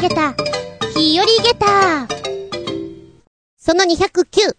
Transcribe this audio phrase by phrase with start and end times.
[0.00, 0.32] げた、
[0.96, 2.08] 日和げた。
[3.58, 4.56] その209、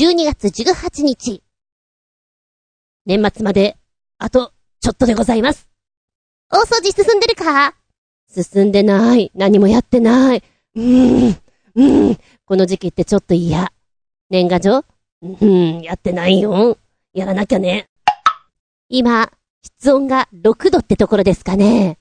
[0.00, 1.44] 12月18日。
[3.06, 3.76] 年末まで、
[4.18, 5.68] あと、ちょっとでございます。
[6.50, 7.76] 大掃除進んでるか？
[8.28, 9.30] 進んでない。
[9.36, 10.42] 何もやってない。
[10.74, 12.18] うーん、うーん。
[12.44, 13.72] この時期ってちょっと嫌。
[14.28, 14.84] 年賀状？
[15.22, 16.78] うん、やってないよ。
[17.12, 17.86] やらなきゃね。
[18.88, 19.30] 今、
[19.62, 21.98] 室温が6度ってところですかね。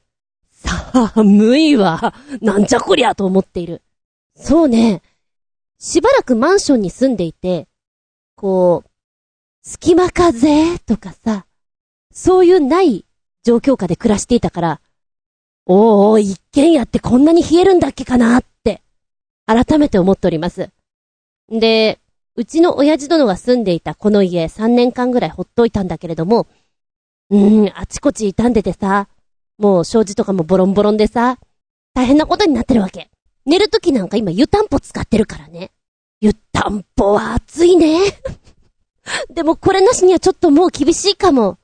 [0.63, 2.13] 寒いわ。
[2.41, 3.81] なんじゃこりゃと思っている。
[4.35, 5.01] そうね。
[5.79, 7.67] しばらくマンションに住んでいて、
[8.35, 8.89] こう、
[9.63, 11.45] 隙間風とかさ、
[12.11, 13.05] そういうない
[13.43, 14.81] 状況下で暮らしていたから、
[15.65, 18.81] おー、一軒家ってこんなに冷えるんだっけかなって、
[19.45, 20.69] 改めて思っております。
[21.49, 21.99] で、
[22.35, 26.47] うちの親父殿が住んでいたこの家3年間ぐらいほっといたんだけれども、
[27.29, 29.07] うーん、あちこち傷んでてさ、
[29.59, 31.37] もう障子とかもボロンボロンでさ、
[31.93, 33.11] 大変なことになってるわけ。
[33.45, 35.71] 寝るときなんか今湯たんぽ使ってるからね。
[36.21, 37.99] 湯たんぽは暑いね。
[39.29, 41.57] でもこれなしにはちょっともう厳しいかも。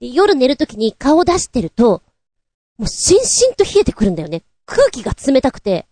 [0.00, 2.02] 夜寝るときに顔出してると、
[2.78, 4.42] もうしんしんと冷えてくるんだよね。
[4.66, 5.86] 空気が冷たくて、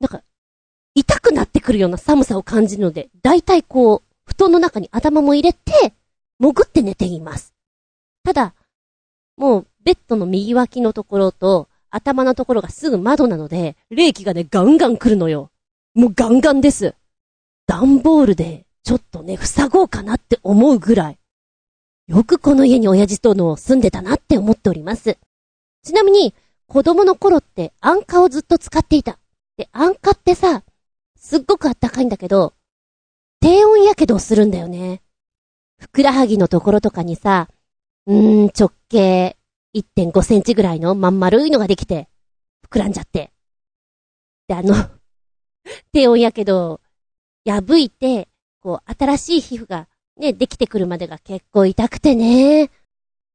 [0.00, 0.22] なんか、
[0.94, 5.94] 痛くなってくるような寒さを感じるので、だいたいこう、布団の中に頭も入れて、
[6.40, 7.54] 潜って寝ています。
[8.24, 8.54] ただ、
[9.38, 15.50] もう、ベッドの右脇のところと、頭のところがすぐ窓なので、冷気がね、ガンガン来るのよ。
[15.94, 16.94] もうガンガンです。
[17.66, 21.18] 段ボールで、ちょっとね、塞ごうかなって思うぐらい。
[22.08, 25.18] よくこの家に親父との住んでたなって思っております。
[25.84, 26.34] ちなみに、
[26.66, 29.18] 子供の頃って安価をずっと使っていた。
[29.56, 30.64] で、安価ってさ、
[31.16, 32.54] すっごくあったかいんだけど、
[33.40, 35.00] 低温やけどをするんだよね。
[35.78, 37.48] ふくらはぎのところとかにさ、
[38.08, 39.36] うーん、直径
[39.74, 42.08] 1.5センチぐらいのまん丸いのができて、
[42.70, 43.30] 膨らんじゃって。
[44.48, 44.74] で、あの、
[45.92, 46.80] 低温やけど
[47.44, 48.28] 破いて、
[48.60, 52.70] こう、新しい皮膚がね、できてくるまでが結構痛くてね。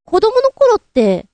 [0.06, 1.28] 子供の頃って、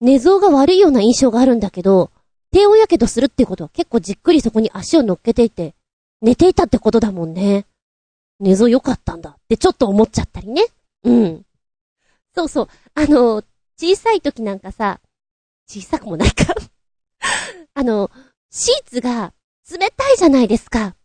[0.00, 2.10] 寝相が悪いような印象があるんだけど、
[2.50, 5.74] 低温やけどするってことは結構じっくりそこに足を乗っけていて、
[6.22, 7.66] 寝ていたってことだもんね。
[8.40, 10.64] 寝相良かったんだってちょっと思っちゃったりね。
[11.04, 11.44] うん。
[12.34, 12.68] そうそう。
[12.94, 13.42] あの、
[13.78, 15.00] 小さい時なんかさ、
[15.68, 16.54] 小さくもないか。
[17.74, 18.10] あの、
[18.50, 19.32] シーツが
[19.70, 20.96] 冷たいじゃないですか。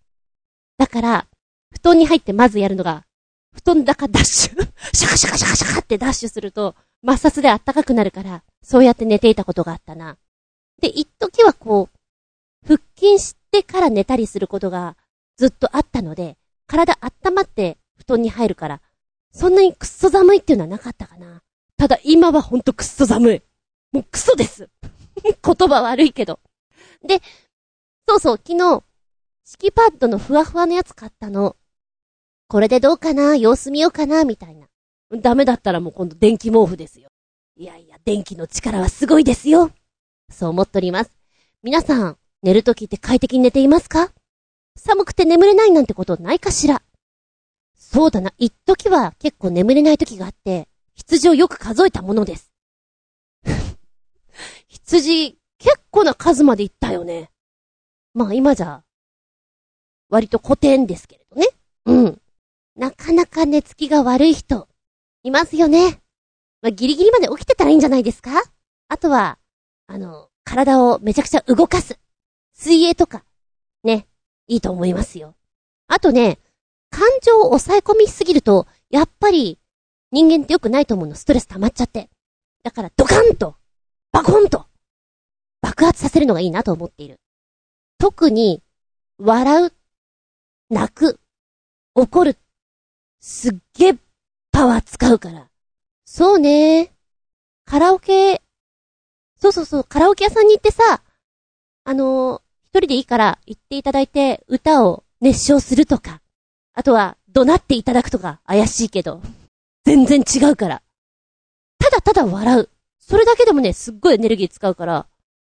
[0.77, 1.27] だから、
[1.71, 3.05] 布団に入ってまずやるのが、
[3.53, 4.67] 布団だかダッシュ。
[4.93, 6.75] シャカシャカシャカシャカってダッシュすると、
[7.05, 10.17] 摩擦で暖かくなるから、そうやって寝ていたことがあったな。
[10.81, 14.97] で、一時はこう、腹筋してから寝たりすることが
[15.37, 16.37] ずっとあったので、
[16.67, 18.81] 体温まって布団に入るから、
[19.31, 21.41] そんなにくっそ寒いっていうのはなかったかな。
[21.77, 23.41] ただ今はほんとくっそ寒い。
[23.91, 24.69] もうクソです。
[25.23, 26.39] 言葉悪いけど。
[27.05, 27.21] で、
[28.07, 28.83] そうそう、昨日、
[29.45, 31.55] 敷きパッドのふわふわのやつ買ったの。
[32.47, 33.35] これでどうかな？
[33.35, 34.25] 様子見ようかな？
[34.25, 34.67] みたいな。
[35.11, 37.09] ダメだったらもう今度電気毛布ですよ。
[37.55, 39.71] いやいや、電気の力はすごいですよ。
[40.31, 41.11] そう思っております。
[41.63, 44.11] 皆さん、寝るときって快適に寝ていますか？
[44.77, 46.81] 寒くて眠れないなんてことないかしら？
[47.91, 52.51] そうだな、一時は結構眠れない時があって、羊をよく数えたものです。
[54.67, 57.31] 羊、結構な数まで行ったよね。
[58.13, 58.83] まあ今じゃ、
[60.07, 61.47] 割と古典ですけれどね。
[61.85, 62.21] うん。
[62.75, 64.69] なかなか寝つきが悪い人、
[65.23, 65.99] いますよね。
[66.61, 68.29] まあギリギリまで起きてたらいいんじゃないですか
[68.87, 69.39] あとは、
[69.87, 71.99] あの、体をめちゃくちゃ動かす。
[72.53, 73.25] 水泳とか、
[73.83, 74.07] ね、
[74.45, 75.33] いいと思いますよ。
[75.87, 76.37] あとね、
[76.89, 79.59] 感情を抑え込みすぎると、やっぱり、
[80.11, 82.09] 人間って良くないと思うの、ストレス溜まっちゃって。
[82.63, 83.55] だから、ドカンと、
[84.11, 84.65] バコンと、
[85.61, 87.19] 爆発させるのがいいなと思っている。
[87.97, 88.61] 特に、
[89.17, 89.73] 笑う、
[90.69, 91.19] 泣く、
[91.95, 92.37] 怒る、
[93.19, 93.97] すっげえ
[94.51, 95.49] パワー使うから。
[96.05, 96.91] そうね。
[97.65, 98.41] カラオケ、
[99.37, 101.03] そうそうそう、カラオケ屋さんに行ってさ、
[101.83, 106.21] あのー一人でいいから行っていただいて歌を熱唱するとか、
[106.79, 109.21] あとは怒鳴っていただくとか怪しいけど、
[109.83, 110.81] 全然違うから。
[111.77, 112.69] ただただ笑う。
[113.01, 115.05] それだけでもね、すっごいエネルギー使うから、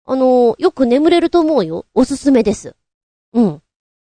[0.06, 1.84] あのーよく眠れると思うよ。
[1.92, 2.74] おすすめです。
[3.34, 3.62] うん。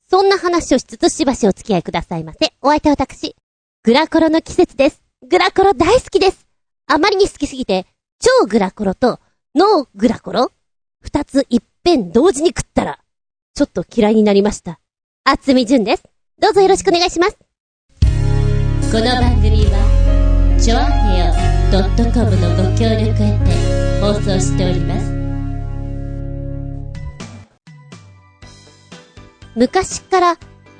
[0.09, 2.53] そんな話をしつつしばしお付き合いくださいませ。
[2.61, 3.35] お相手は私、
[3.83, 5.03] グラコロの季節です。
[5.29, 6.47] グラコロ大好きです。
[6.87, 7.87] あまりに好きすぎて、
[8.21, 9.19] 超グラコロと
[9.53, 10.49] ノーグラコロ
[11.01, 12.99] 二ついっぺん同時に食ったら、
[13.53, 14.79] ちょっと嫌いになりました。
[15.25, 16.03] あつみじゅんです。
[16.41, 17.37] どうぞよろしくお願いします。
[18.91, 21.33] この番組は、ちょあへよ
[22.11, 25.11] .com のご協力へて放送しております。
[29.55, 30.37] 昔から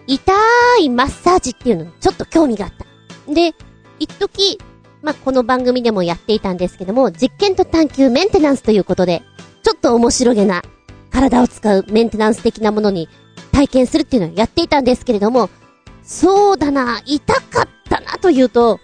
[0.07, 0.33] 痛
[0.81, 3.31] いマッサージっていうのにちょっと興味があった。
[3.31, 3.53] で、
[3.99, 4.57] 一時、
[5.03, 9.21] まあ、この番組でもやっていたんですけども、実験と探求メンテナンスということで、
[9.61, 10.63] ちょっと面白げな
[11.11, 13.07] 体を使うメンテナンス的なものに
[13.51, 15.49] 体験するっていうのをやっていたんですけれども、
[16.03, 18.79] そうだな、痛かったなというと、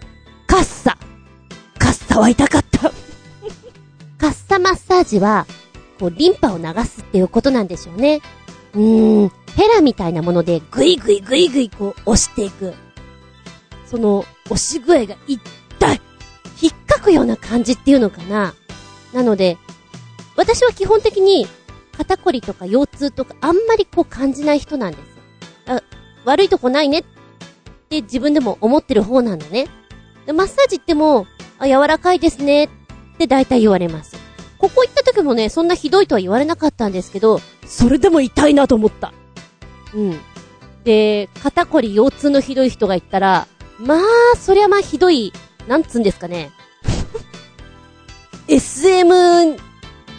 [0.45, 0.97] カッサ。
[1.77, 2.79] カッサは痛かった。
[4.17, 5.45] カッサマッサージは、
[5.99, 8.21] こう、リンパを流すっていうことなんでしょうね。
[8.73, 12.73] うーん、ヘラみたいなものでグイグイグイグイこう押していく。
[13.85, 16.01] その、押し具合が痛い
[16.61, 18.53] 引っかくような感じっていうのかな。
[19.13, 19.57] なので、
[20.35, 21.47] 私は基本的に
[21.97, 25.03] 肩こりとか腰痛とかあんまりこう感じない人なんです。
[25.65, 25.81] あ、
[26.25, 27.03] 悪いとこないねっ
[27.89, 29.67] て自分でも思ってる方なんだね。
[30.27, 31.25] で、マッサージっても、
[31.57, 32.69] あ、柔らかいですねっ
[33.17, 34.15] て大体言われます。
[34.59, 39.13] ここ行った時もね、そんなひどいとは言われなかったんですけど、それでも痛いなと思った。
[39.93, 40.19] うん。
[40.83, 43.47] で、肩こり腰痛のひどい人が言ったら、
[43.79, 45.33] まあ、そりゃまあひどい、
[45.67, 46.51] なんつうんですかね。
[48.47, 49.57] SM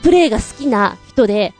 [0.02, 1.54] プレイが好きな人で、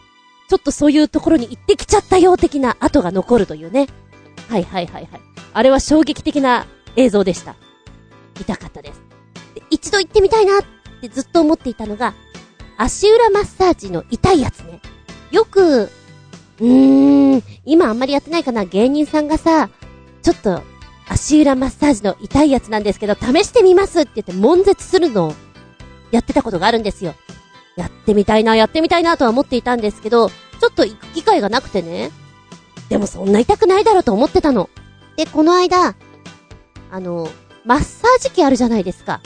[0.49, 3.87] ちょっとそういうところに行ってきちゃったよ的な跡が残るというね。
[4.49, 5.21] はいはいはいはい。
[5.53, 6.67] あれは衝撃的な
[6.97, 7.57] 映像でした。
[8.41, 9.03] 痛かったです。
[9.55, 10.63] で一度行ってみたいなっ
[11.01, 12.15] てずっと思っていたのが、
[12.79, 14.81] 足裏マッサージの痛いやつね。
[15.31, 19.69] よく、うーん、今あんまりやってないかな、芸人さんがさ、
[20.23, 20.63] ちょっと、
[21.09, 25.35] 足裏マッサージの痛いやつなんですけど、試してみますって言って悶絶するのを、
[26.11, 27.15] やってたことがあるんですよ。
[27.79, 32.11] やってみたいな、やってみたいなとは思っていたんですけど、ちょっと行く機会がなくてね。
[32.89, 34.69] でもそんな痛くないだろうと思ってたの。
[35.17, 35.95] で、この間、
[36.91, 37.29] あの、
[37.65, 39.21] マッサージ機あるじゃないですか。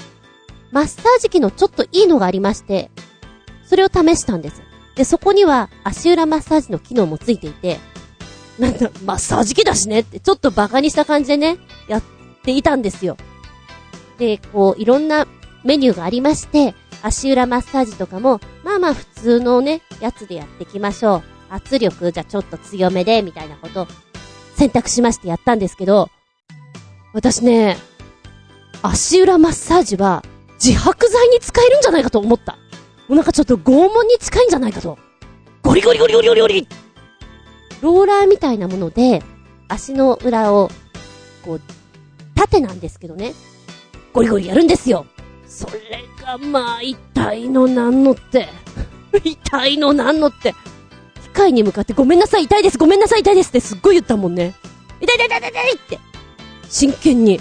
[0.70, 2.90] マッサージ機のちょっといいのがありまして、
[3.64, 4.62] それを試したんです。
[4.96, 7.80] で、そこには足裏マッサージの機能もついていて、
[8.58, 11.56] なんだ、マッサージ機だしねって、ちょっとバカにした感じでね、
[11.88, 12.02] やっ
[12.42, 13.16] ていたんですよ。
[14.18, 15.26] で、こう、いろんな
[15.64, 21.22] メニューがありまして、足裏マッサージとかも、まあまあ普通のね、やつでやっていきましょう。
[21.50, 23.86] 圧力、じゃちょっと強めで、みたいなこと
[24.56, 26.08] 選択しましてやったんですけど、
[27.12, 27.76] 私ね、
[28.82, 32.52] 足裏マッサージは自白剤に使えるんじゃないかと思った。
[32.52, 32.58] も
[33.10, 34.98] うなんかちょっと拷問に近いんじゃないかと。
[35.62, 36.68] ゴリゴリゴリゴリゴリゴリ
[37.82, 39.22] ローラーみたいなもので、
[39.68, 40.70] 足の裏を、
[41.44, 41.60] こう、
[42.34, 43.34] 縦なんですけどね、
[44.12, 45.06] ゴリゴリやるんですよ。
[45.52, 48.48] それがまあ、痛いのなんのって。
[49.22, 50.54] 痛いのなんのって。
[51.22, 54.54] 機械に向かってごめんなさい痛いですごめんなさい痛いですってすっごい言ったもんね。
[55.00, 55.98] 痛い痛い痛い痛いって。
[56.70, 57.38] 真剣に。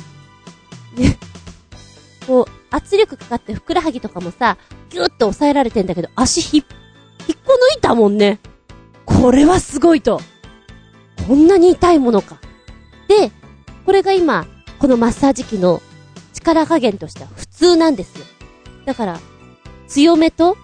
[0.98, 1.18] ね。
[2.28, 4.58] こう、圧力かかってふくらはぎとかもさ、
[4.90, 6.66] ぎゅーっと押さえられてんだけど、足ひ、引っ
[7.46, 8.40] こ抜いたもんね。
[9.06, 10.20] これはすごいと。
[11.28, 12.42] こんなに痛いものか。
[13.08, 13.32] で、
[13.86, 14.46] これが今、
[14.80, 15.82] このマッサージ機の
[16.42, 18.26] 力加減としては普通なんですよ。
[18.86, 19.20] だから、
[19.88, 20.58] 強めと、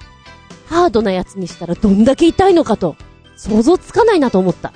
[0.67, 2.95] ハードなやつにしたらどんだけ痛いのかと、
[3.37, 4.73] 想像つかないなと思った。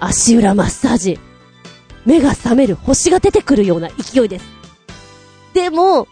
[0.00, 1.18] 足裏マッサージ。
[2.04, 4.44] 目が覚める星が出てくるような勢いです。
[5.54, 6.06] でも、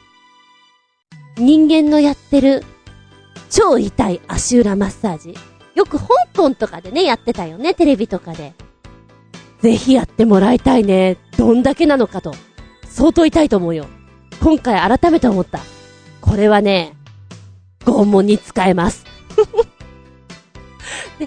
[1.37, 2.65] 人間のやってる
[3.51, 5.35] 超痛い足裏マッサージ。
[5.75, 8.55] よく香港とかでね、やってたよね、テレビとかで。
[9.61, 11.19] ぜひやってもらいたいね。
[11.37, 12.35] どんだけなのかと。
[12.93, 13.87] 相当痛いと思うよ。
[14.41, 15.61] 今回改めて思った。
[16.21, 16.95] これはね、
[17.81, 19.05] 拷問に使えます。
[21.19, 21.27] で、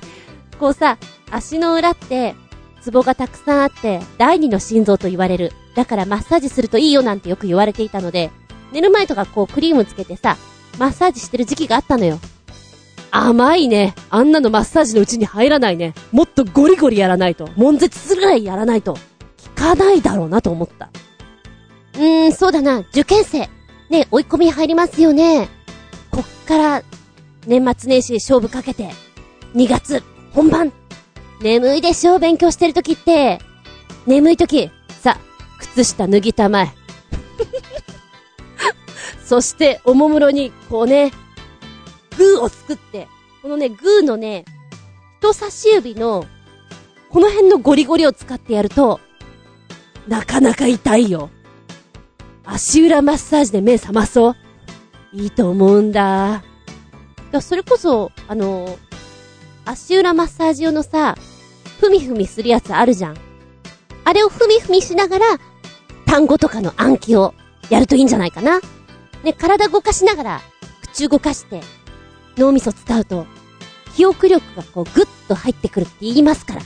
[0.59, 0.97] こうさ、
[1.31, 2.35] 足の裏って、
[2.81, 5.53] ツボがたくさんあって、第二の心臓と言われる。
[5.75, 8.29] だからマッサージするといいよなんてよく言われていたので、
[8.71, 10.37] 寝る前とかこうクリームつけてさ、
[10.77, 12.19] マッサージしてる時期があったのよ。
[13.09, 13.95] 甘いね。
[14.09, 15.93] あんなのマッサージのうちに入らないね。
[16.11, 17.49] もっとゴリゴリやらないと。
[17.55, 18.93] 悶絶するぐらいやらないと。
[18.93, 18.99] 効
[19.55, 20.89] かないだろうなと思った。
[21.97, 22.79] うーん、そうだな。
[22.79, 23.49] 受験生。
[23.89, 25.49] ね、追い込み入りますよね。
[26.11, 26.83] こっから、
[27.45, 28.89] 年末年始勝負かけて、
[29.53, 30.73] 2月、本番。
[31.41, 32.17] 眠いでしょ？
[32.17, 33.39] 勉強してる時って。
[34.07, 34.71] 眠い時、
[35.01, 35.17] さ、
[35.59, 36.73] 靴下脱ぎたまえ。
[39.23, 41.11] そして、おもむろに、こうね、
[42.17, 43.07] グーを作って、
[43.41, 44.45] このね、グーのね、
[45.19, 46.25] 人差し指の、
[47.09, 48.99] この辺のゴリゴリを使ってやると、
[50.07, 51.29] なかなか痛いよ。
[52.45, 54.35] 足裏マッサージで目覚まそう。
[55.13, 56.43] いいと思うんだ。
[57.31, 58.77] だそれこそ、あの、
[59.65, 61.15] 足裏マッサージ用のさ、
[61.79, 63.17] ふみふみするやつあるじゃん。
[64.03, 65.25] あれをふみふみしながら、
[66.05, 67.33] 単語とかの暗記を
[67.69, 68.59] やるといいんじゃないかな。
[69.23, 70.41] ね、体動かしながら、
[70.83, 71.61] 口動かして、
[72.37, 73.25] 脳みそ使うと、
[73.95, 76.61] 記憶力がこうグッと入ってくるって言いますから。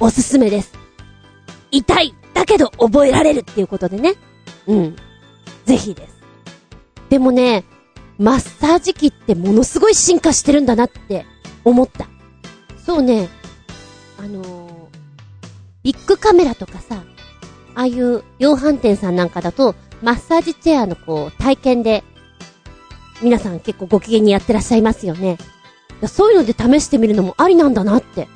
[0.00, 0.72] おすすめです。
[1.70, 4.14] 痛いだけど覚えられるっていうことでね。
[4.66, 4.96] うん。
[5.64, 6.14] ぜひです。
[7.08, 7.64] でもね、
[8.18, 11.26] マッサージ機ってものすごい進化してるんだなって
[11.64, 12.06] 思った。
[12.84, 13.28] そうね、
[14.18, 14.86] あのー、
[15.82, 17.02] ビッグカメラとかさ、
[17.74, 22.04] ああいう量販店さんなんかだと、マッサージチェアのこう、体験で、
[23.22, 25.38] 皆さん結構ご機嫌にやってらっしゃいますよね。
[26.08, 28.28] そういうので試してみるのもありなんだなって。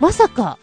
[0.00, 0.58] まさか、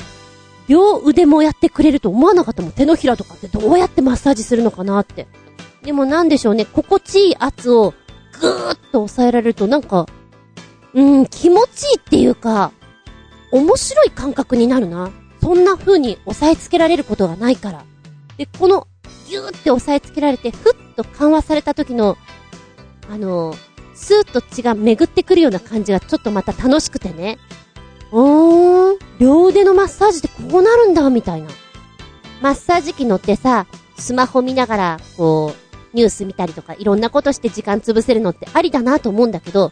[0.67, 2.71] 両腕もやってくれると思わなかったもん。
[2.71, 5.27] 手のひらとかってどうやってマッサージするのかなって。
[5.83, 7.93] でもなんでしょうね、心地いい圧を
[8.39, 10.07] ぐーっと抑えられるとなんか、
[10.93, 12.71] うん、気持ちいいっていうか、
[13.51, 15.11] 面白い感覚になるな。
[15.41, 17.83] そんな風に押さえつけられることがないから。
[18.37, 18.87] で、この、
[19.27, 22.17] ぎゅーって押さえつけられて、ふっと緩和された時の、
[23.09, 23.57] あのー、
[23.95, 27.39] スーッと血が巡ってくるような感じがちょっとまた楽しくてね。
[28.11, 31.49] おーん、両腕のマッサージってこうなるんだ、みたいな。
[32.41, 33.65] マッサージ機乗ってさ、
[33.97, 35.60] スマホ見ながら、こう、
[35.93, 39.71] ニュース見たりとかいろんなことして時間潰せるのってありだなと思うんだけど、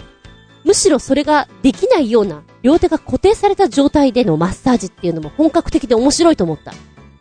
[0.63, 6.73] むしろそれができないような、両手が固定された状態でのマッサージっていうのも本格的で面白いと思った。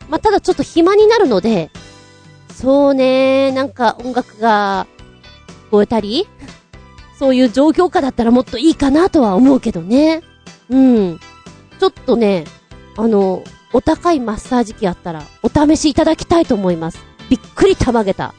[0.08, 1.70] まあ、ただちょっと暇になるので、
[2.52, 4.86] そうねなんか音楽が
[5.68, 6.26] 聞こえたり、
[7.18, 10.22] そういう状況下だったらもっといいかなとは思うけどね。
[10.70, 11.20] うん。
[11.78, 12.44] ちょっとね、
[12.96, 16.98] あの、お高いマッサージ機あったらお試しいただきたいと思います。
[17.28, 18.34] びっくりたまげた。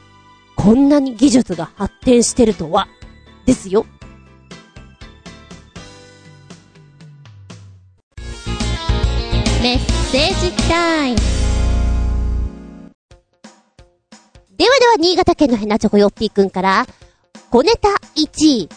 [0.62, 2.90] こんなに技術が発展してるとは、
[3.46, 3.86] ですよ。
[9.64, 11.18] メッセージタイム。
[14.58, 16.86] ではでは、新潟県のヘナチョコヨッピーくんから、
[17.50, 18.70] 小ネタ1位。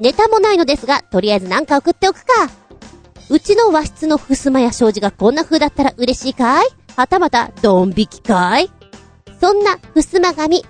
[0.00, 2.50] ネタもないのですが、とりあえずなんか送っておくか。
[3.28, 6.66] うちの和室の襖や障子がこんな風だったら嬉しいかい？
[6.96, 8.68] はたまた、ドン引きかい？
[9.40, 10.64] そんな、襖紙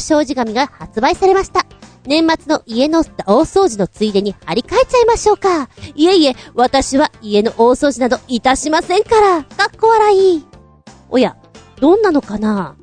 [0.00, 1.66] 障子紙が発売されました。
[2.04, 5.68] 年末の家の大掃除のついでに張り替えちゃいましょうか。
[5.94, 9.42] いえいえ、私は家の大掃除などいたしませんから。
[9.44, 10.46] かっこ笑い。
[11.10, 11.36] おや、
[11.80, 12.76] どんなのかな？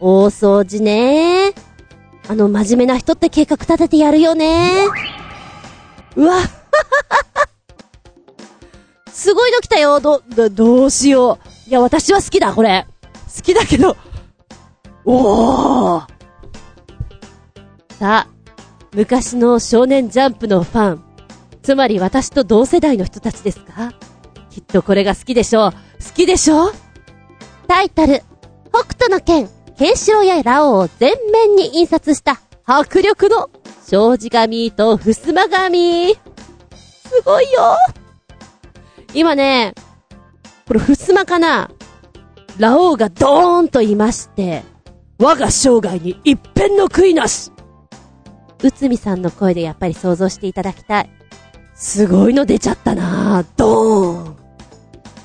[0.00, 1.54] 大掃除ね
[2.28, 4.70] あの、真面目な人って計画立ててやるよね
[6.16, 6.40] うわ
[9.12, 10.00] すごいの来たよ。
[10.00, 11.68] ど、ど、どうしよう。
[11.70, 12.86] いや、私は好きだ、これ。
[13.34, 13.96] 好きだけど、
[15.04, 16.06] おー。
[17.98, 18.28] さあ、
[18.94, 21.04] 昔の少年ジャンプのファン、
[21.62, 23.92] つまり私と同世代の人たちですか？
[24.50, 25.72] きっとこれが好きでしょう。
[25.72, 25.78] 好
[26.14, 26.72] きでしょ
[27.66, 28.22] タイトル、
[28.70, 32.40] 北斗の剣、ケンシロウやラオウを全面に印刷した。
[32.64, 33.50] 迫力の
[33.82, 36.14] 障子紙と襖紙。
[36.14, 36.18] す
[37.24, 37.76] ごいよ。
[39.12, 39.74] 今ね、
[40.66, 41.70] これ襖かな？
[42.58, 44.62] ラオウがドーンといまして、
[45.18, 47.52] 我が生涯に一片の悔いなし
[48.62, 51.10] うつみさんの声でやっぱり想像していただきたい。
[51.74, 53.46] すごいの出ちゃったなぁ。
[53.56, 54.36] ドーン。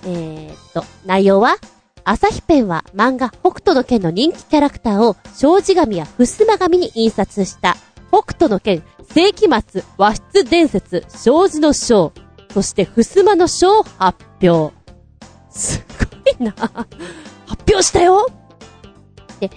[0.05, 1.55] えー、っと、内容は
[2.03, 7.77] 朝日ペンは漫画北斗の剣の人気キャラクターを障子紙や襖紙に印刷した
[8.09, 12.13] 北斗の剣世紀末和室伝説障子の章
[12.51, 14.73] そして襖の章発表。
[15.49, 16.83] すごいな発
[17.69, 18.27] 表したよ
[19.39, 19.49] で、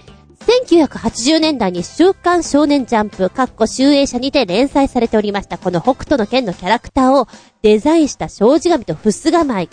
[0.47, 7.27] 1980年代に週刊少年ジャンプ、かっこ集英社にて連載されておりました、この北斗の剣のキャラクターを
[7.61, 9.69] デザインした障子紙と襖紙。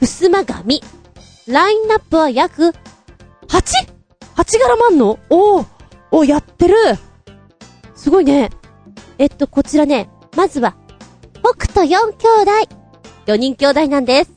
[0.00, 0.82] 襖紙。
[1.46, 2.74] ラインナップは約
[3.48, 5.18] 8?8 柄もあんの？
[5.30, 5.66] おー、
[6.10, 6.74] おやってる
[7.94, 8.50] すごいね。
[9.18, 10.76] えっと、こちらね、まずは、
[11.40, 12.50] 北斗4兄弟。
[13.26, 14.32] 4人兄弟なんです。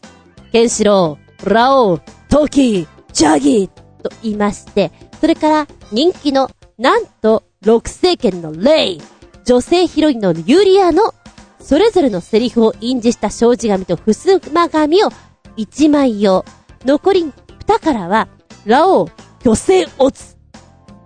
[0.51, 3.69] ケンシロウ、ラオウ、トキ、ジャギ、
[4.01, 9.01] と言いまして、それから人気の、なんと、六世剣のレイ、
[9.45, 11.13] 女性ヒロインのユリアの、
[11.59, 15.09] それぞれのセリフを印字した障子紙と襖紙を
[15.57, 16.45] 1枚用。
[16.85, 17.33] 残り
[17.67, 18.29] 2からは、
[18.65, 19.07] ラオウ、
[19.43, 20.37] 虚勢オツ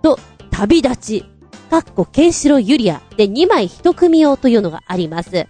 [0.02, 0.18] と、
[0.50, 1.24] 旅立ち、
[1.70, 5.46] かっこケンシロユリアで2枚1組用というのがあります。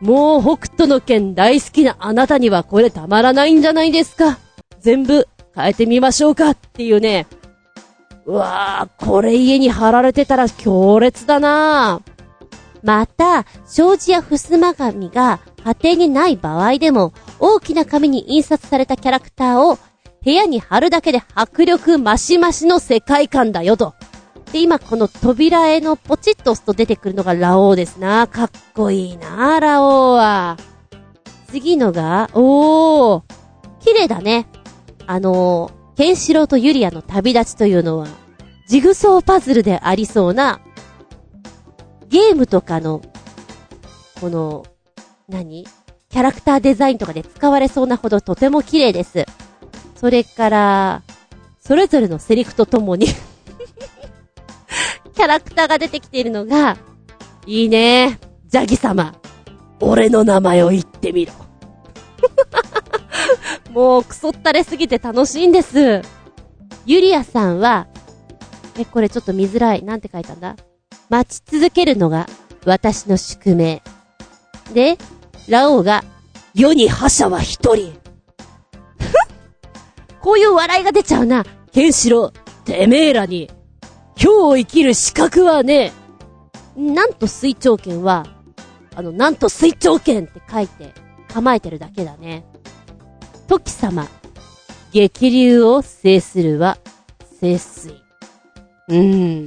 [0.00, 4.40] もう北斗の剣大好きなあなたにはこれたまらないんじゃないですか。
[4.80, 7.26] 全部変えてみましょうかっていうね。
[8.24, 12.12] うわぁ、これ家に貼られてたら強烈だなぁ。
[12.82, 15.40] また、障子や襖紙が
[15.82, 19.78] 家庭にない場合でも、大きな紙に印刷されたキャラクターを
[20.24, 23.94] 部屋に貼るだけで迫力増し増しの世界観だよと。
[24.52, 28.26] で、今この扉絵のポチッと押すと出てくるのがラオウですな。
[28.26, 30.56] かっこいいな、ラオウは。
[31.48, 33.22] 次のが、おー。
[33.80, 34.46] 綺麗だね。
[35.06, 38.08] あのー、ケンシロウとユリアの旅立ちというのは、
[38.68, 40.60] ジグソーパズルでありそうな、
[42.08, 43.02] ゲームとかの、
[44.20, 44.64] この、
[45.28, 45.66] 何？
[46.10, 49.24] キャラクターデザインとかで使われそうなほどとても綺麗です。
[49.96, 51.02] それから、
[51.58, 53.06] それぞれのセリフとともに
[55.14, 56.76] キャラクターが出てきているのが、
[57.46, 58.20] いいね。
[58.46, 59.14] ジャギ様。
[59.80, 61.32] 俺の名前を言ってみろ。
[63.72, 66.02] もう、クソったれすぎて楽しいんです。
[66.84, 67.86] ユリアさんは、
[68.78, 69.82] え、これちょっと見づらい。
[69.82, 70.56] なんて書いたんだ？
[71.08, 72.26] 待ち続けるのが
[72.64, 73.82] 私の宿命。
[74.74, 74.98] で、
[75.48, 76.04] ラオウが、
[76.54, 77.98] 世に覇者は一人。
[80.20, 81.44] こういう笑いが出ちゃうな。
[81.72, 82.32] ケンシロウ、
[82.64, 83.50] てめえらに、
[84.22, 85.92] 今日を生きる資格はね、
[86.76, 88.26] なんと水長剣は、
[88.94, 90.92] あの、なんと水長剣って書いて、
[91.32, 92.44] 構えてるだけだね。
[93.52, 94.08] 時様、
[94.92, 96.78] 激流を制するは、
[97.38, 97.94] 清水。
[98.88, 99.44] うん。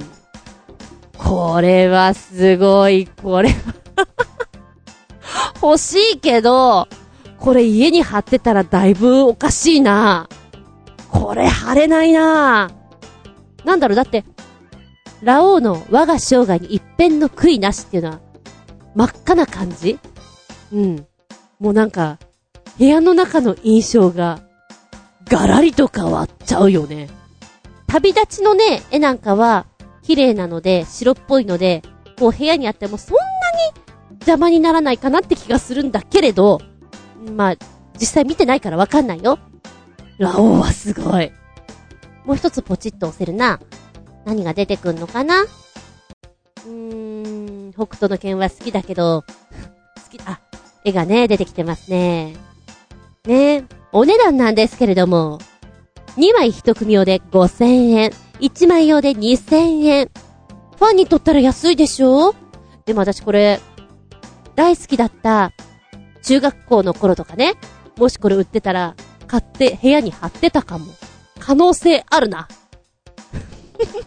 [1.18, 3.54] これはすごい、これは
[5.60, 6.86] 欲しいけど、
[7.40, 10.28] これ家に貼ってたらだいぶおかしいな。
[11.10, 12.70] これ貼れないな。
[13.64, 14.24] なんだろう、だって、
[15.20, 18.20] ラオウの我が生涯に一片の悔いなしっていうのは、
[18.94, 19.98] 真っ赤な感じ？
[20.72, 21.06] うん。
[21.58, 22.20] もうなんか、
[22.78, 24.40] 部屋の中の印象が、
[25.24, 27.08] ガラリと変わっちゃうよね。
[27.86, 29.66] 旅立ちのね、絵なんかは、
[30.02, 31.82] 綺麗なので、白っぽいので、
[32.18, 36.60] こう部屋にあってもそんなに邪魔にならないかなって気がするんだけれど、
[37.34, 37.56] まあ、
[37.98, 39.38] 実際見てないからわかんないよ。
[40.18, 41.32] ラオウはすごい。
[42.24, 43.60] もう一つポチッと押せるな。
[44.24, 45.42] 何が出てくんのかな？
[45.42, 49.24] うーん、北斗の剣は好きだけど、
[50.10, 50.40] 好き、あ、
[50.84, 52.36] 絵がね、出てきてますね。
[53.26, 55.38] ねお値段なんですけれども、
[56.16, 58.10] 2枚1組用で5000円、
[58.40, 60.10] 1枚用で2000円。
[60.78, 62.34] ファンにとったら安いでしょ？
[62.84, 63.60] でも私これ、
[64.54, 65.52] 大好きだった、
[66.22, 67.54] 中学校の頃とかね、
[67.96, 68.94] もしこれ売ってたら、
[69.26, 70.86] 買って部屋に貼ってたかも。
[71.38, 72.48] 可能性あるな。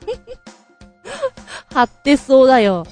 [1.73, 2.86] 貼ってそうだよ。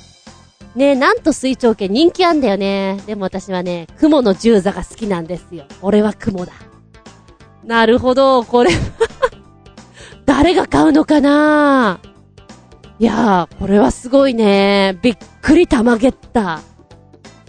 [0.77, 3.01] ねえ、なんと水長剣人気あんだよね。
[3.07, 5.65] でも私はね、雲の十座が好きなんですよ。
[5.81, 6.53] 俺は雲だ。
[7.63, 8.69] なるほど、これ
[10.27, 11.99] 誰が買うのかな？
[12.99, 14.99] いやー、これはすごいね。
[15.01, 16.59] びっくりたまげった。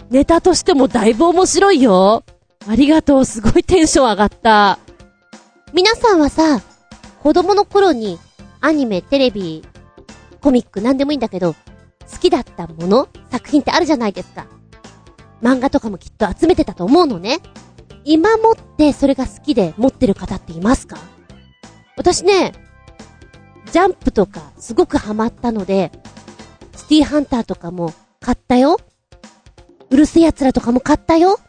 [0.09, 2.23] ネタとしてもだいぶ面白いよ。
[2.67, 4.79] ありがとう、すごいテンション上がった。
[5.71, 6.61] 皆さんはさ、
[7.21, 8.17] 子供の頃に
[8.59, 9.63] アニメ、テレビ、
[10.41, 11.53] コミックなんでもいいんだけど、
[12.11, 14.47] 好きだったもの作品ってあるじゃないですか。
[15.41, 17.39] 漫画とかもきっと集めてたと思うのね。
[18.03, 20.97] 今もってそれが好きで持ってる方っていますか？
[21.95, 22.53] 私ね、
[23.71, 25.91] ジャンプとかすごくハマったので、
[26.75, 28.79] シティーハンターとかも買ったよ。
[29.89, 31.39] うるせえ奴らとかも買ったよ。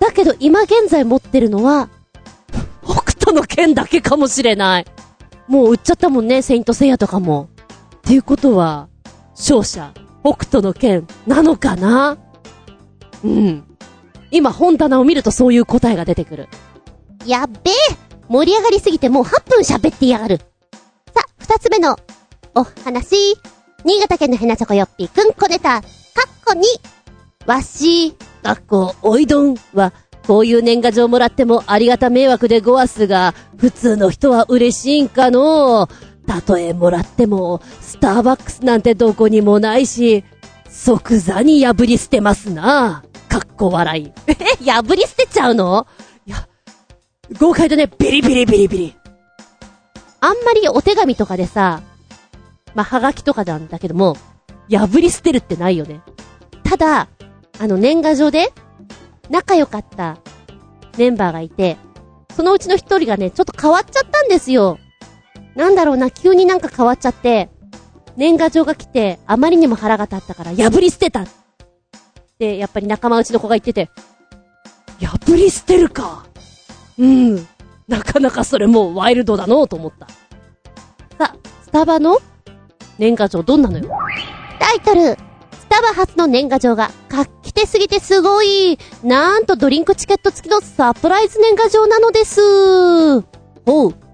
[0.00, 1.88] だけど今現在持ってるのは、
[2.84, 4.86] 北斗の剣だけかもしれない。
[5.48, 7.48] もう売っちゃったもんね、セイントセイヤとかも。
[7.96, 8.88] っていうことは、
[9.38, 12.18] 勝者、北斗の剣なのかな？
[13.24, 13.64] うん。
[14.30, 16.48] 今本棚を見るとそういう答えが出てくる。
[17.24, 17.74] やっべえ
[18.28, 20.38] 盛り上がりすぎてもう8分喋ってやがる。
[21.14, 21.96] さ、二つ目の
[22.54, 23.36] お話。
[23.84, 25.80] 新潟県のヘナチョコヨッピーくんこネタ。
[25.80, 25.90] かっ
[26.44, 26.66] こに、
[27.46, 29.92] わし、かっこおいどんは、
[30.26, 35.88] こういう年賀状もらってもありがた迷惑でごわすが、普通の人は嬉しいんかの？
[36.28, 40.24] たとえもらっても、スターバックスなんてどこにもないし、
[40.68, 43.02] 即座に破り捨てますな。
[43.28, 44.12] かっこ笑い。
[44.26, 45.86] え、 破り捨てちゃうの？
[46.26, 46.46] いや、
[47.40, 48.96] 豪快だね、ビリビリビリビリ。
[50.20, 51.80] あんまりお手紙とかでさ、
[52.74, 54.16] まあ、はがきとかなんだけども、
[54.70, 56.02] 破り捨てるってないよね。
[56.62, 57.08] ただ、
[57.58, 58.52] あの年賀状で、
[59.30, 60.18] 仲良かった
[60.98, 61.78] メンバーがいて、
[62.36, 64.78] そのうちの一人がね、ちょっと変わっちゃったんですよ。
[65.58, 67.50] なんだろうな、急になんか変わっちゃって、
[68.16, 71.26] 年賀状が来て、あまりにも腹が立ったから破り捨てたっ
[72.38, 73.90] て、やっぱり仲間内の子が言ってて、
[75.00, 76.26] 破り捨てるか。
[76.96, 77.48] うん。
[77.88, 80.06] なかなかそれもワイルドだのうと思った。
[81.18, 82.18] さ、スタバの
[82.96, 83.90] 年賀状どんなのよ？
[84.60, 85.16] タイトル、ス
[85.68, 88.78] タバ初の年賀状が画期的すぎてすごい。
[89.02, 93.20] なんとドリンクチケット付きのサプライズ年賀状なのです。
[93.66, 94.07] ほう。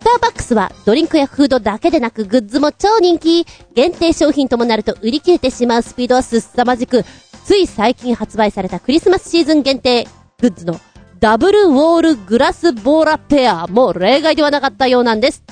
[0.00, 3.44] スターバックスはドリンクやフードだけでなくグッズも超人気。
[3.74, 7.04] 限定商品ともなると売り切れてしまうスピードは凄まじく、
[7.44, 10.08] つい最近発売されたクリスマスシーズン限定
[10.40, 10.80] グッズの
[11.18, 15.44] ダブルウォールグラスボーラペアも例外ではなかったようなんです。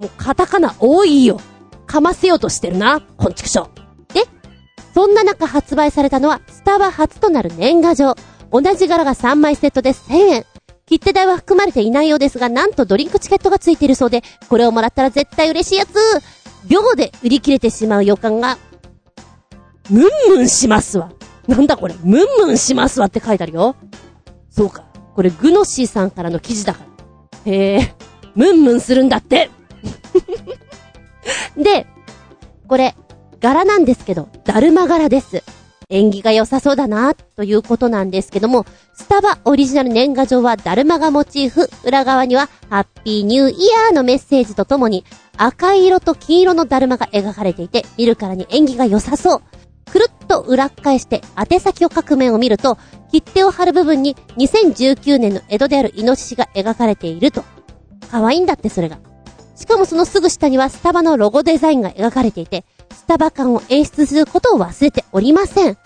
[0.00, 1.40] もうカタカナ多いよ。
[1.86, 3.70] かませようとしてるな、こんちくしょ
[4.10, 4.12] う。
[4.12, 4.24] で、
[4.94, 8.16] そんな中発売されたのは、スタバ初となる年賀状。
[8.50, 10.46] 同じ柄が3枚セットで1000円。
[10.86, 15.96] 切手代は含まれていないようですが、なんとドリンクチケットがついているそうで、これをもらったら絶対嬉しいやつ
[16.68, 18.56] 秒で売り切れてしまう予感が、
[19.90, 21.12] ムンムンしますわ。
[21.48, 23.74] なんだこれ、ムンムンしますわって書いてあるよ。
[24.48, 24.84] そうか。
[25.16, 26.84] これ、グノシーさんからの記事だか
[27.44, 27.52] ら。
[27.52, 27.94] へえ、
[28.36, 29.50] ムンムンするんだって。
[31.58, 31.86] で、
[32.68, 32.94] これ、
[33.40, 35.42] 柄なんですけど、だるま柄です。
[35.88, 45.04] 縁起が良さそうだな、ということなんですけども、スタバオリジナル年賀状はだるまがモチーフ、裏側にはハッピーニューイヤーのメッセージとともに
[45.36, 49.42] 赤色と黄色のだるまが描かれていて、見るからに縁起が良さそう。
[49.88, 52.78] くるっと裏返して宛先を書く面を見ると、
[53.12, 57.44] 切手を貼る部分に2019年の江戸であるイノシシが描かれていると。
[58.10, 58.98] 可愛いんだってそれが。
[59.54, 62.64] しかもそのすぐ下にはスタバのロゴデザインが描かれていて、
[62.96, 65.76] スタバ感を演出することを忘れておりません。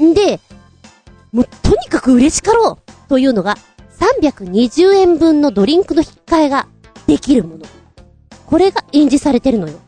[0.00, 0.40] んで、
[1.32, 3.56] もうとにかく嬉しかろうというのが、
[4.22, 6.68] 320円分のドリンクの引っ換えが
[7.06, 7.64] できるもの。
[8.46, 9.78] これが印字されてるのよ。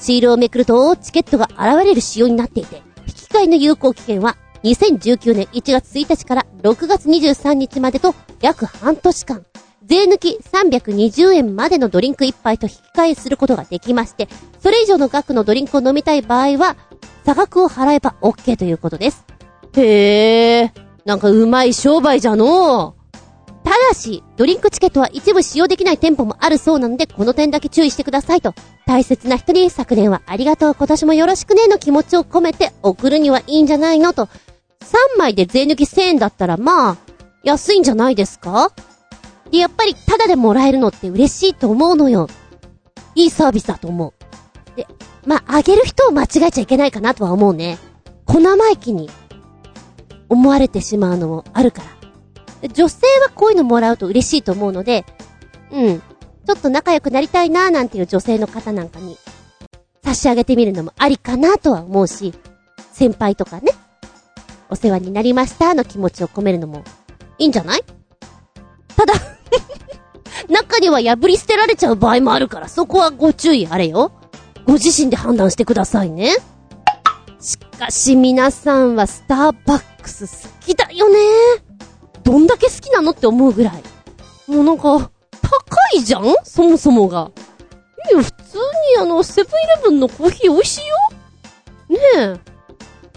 [0.00, 9.46] シールをめくると、チケットが現れる仕様になっていて、引き換えの有効期限は、2019年1月1日から6月23日までと約半年間、
[9.84, 14.28] 税抜き320円までのドリンク1杯と引き換えすることができまして、
[14.62, 16.76] それ以上の額のドリンクを飲みたい場合は、
[17.24, 19.24] 差額を払えば OK ということです。
[19.76, 20.70] へー、
[21.04, 23.00] なんかうまい商売じゃのう
[23.62, 28.54] ただし、ドリンクチケットは一部使用できない店舗もあるそうなので、この点だけ注意してくださいと。
[28.86, 34.26] 大切な人に昨年はありがとう、今年もよろしくねの気持ちを込めて送るにはいいんじゃないのと。
[34.26, 36.96] 3枚で税抜き1000円だったらまあ、
[37.44, 38.72] 安いんじゃないですか？
[39.50, 42.28] で、やっぱりタダでもらえるのって嬉しいと思うのよ。
[43.14, 44.12] いいサービスだと思う。
[44.80, 44.86] で、
[45.26, 47.78] まあ、あげる人を間違えちゃいけないかなとは思うね。
[48.24, 49.10] 小生意気に
[50.28, 51.82] 思われてしまうのもあるか
[52.62, 52.68] ら。
[52.68, 55.04] 女性はこういうのもらうと嬉しいと思うので、
[55.70, 56.00] うん。
[56.00, 59.18] ちょっと仲良くなりたいなーなんていう女性の方なんかに、
[60.02, 62.32] 差し上げてみるのもありかなとは思うし、
[62.92, 63.72] 先輩とかね、
[64.70, 66.84] お世話になりましたの気持ちを込めるのも、
[67.38, 67.82] いいんじゃない？
[68.96, 69.14] ただ
[70.48, 74.12] 中には破り捨てられちゃう場合もあるから、そこはご注意あれよ。
[74.70, 76.36] ご自身で判断してくださいね。
[77.40, 81.18] しかし皆さんはスターバックス好きだよね
[82.22, 83.82] どんだけ好きなのって思うぐらい。
[84.46, 85.10] もうなんか、高
[85.96, 86.22] いじゃん？
[86.44, 87.32] そもそもが。
[88.12, 90.96] いや、普通にあの、セブンイレブンのコーヒー美味しいよ？
[91.88, 92.38] ね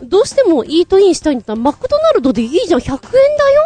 [0.02, 0.06] え。
[0.06, 2.80] どうしてもイートインしたいんだったらマクドナルドでいいじゃん。
[2.80, 3.64] 100円だよ？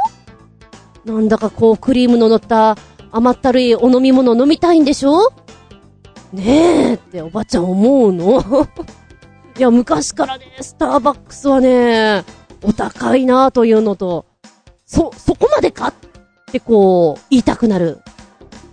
[1.06, 2.76] なんだかこう、クリームの乗った
[3.13, 5.32] 甘ったるいお飲み物飲みたいんでしょ？
[6.34, 8.42] ねえっておばちゃん思うの？
[9.58, 12.24] いや、昔からね、スターバックスはね、
[12.63, 14.26] お高いなというのと、
[14.86, 15.94] そ、そこまでかっ
[16.52, 18.00] てこう、言いたくなる。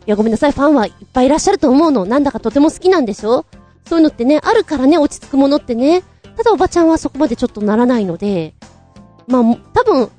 [0.07, 2.05] いや、ごめんなさい、ファンはいっぱいいらっしゃると思うの。
[2.05, 3.47] なんだかとても好きなんでしょ？
[3.89, 6.03] そういうのってね、あるからね、落ち着くものってね。
[6.37, 8.55] ただおばちゃんはそこまでちょっとならないので、
[9.27, 10.11] まあ、多分、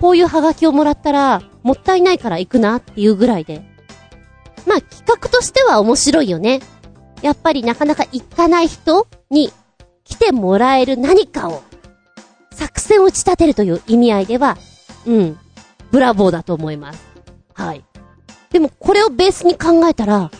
[0.00, 3.62] こういうハガキをもらったら、もったいないから行くなっていうぐらいで。
[4.66, 6.60] まあ、企画としては面白いよね。
[7.22, 9.52] やっぱりなかなか行かない人に
[10.04, 11.62] 来てもらえる何かを、
[12.52, 14.56] 作戦を打ち立てるという意味合いでは、
[15.06, 15.38] うん。
[15.90, 17.04] ブラボーだと思います。
[17.54, 17.84] はい。
[18.50, 20.30] でもこれをベースに考えたら、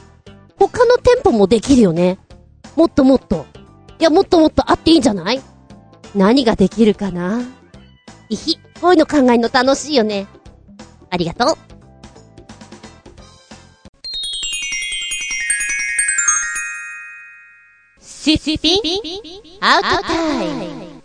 [0.58, 2.18] 他の店舗もできるよね。
[2.76, 3.46] もっともっと。
[3.98, 5.40] いや、もっともっとあっていいんじゃない？
[6.14, 7.40] 何ができるかな？
[8.28, 10.26] いひ、こういうの考えるの楽しいよね。
[11.10, 11.56] ありがとう。
[18.22, 18.80] シシピン
[19.62, 21.02] アウトタイム。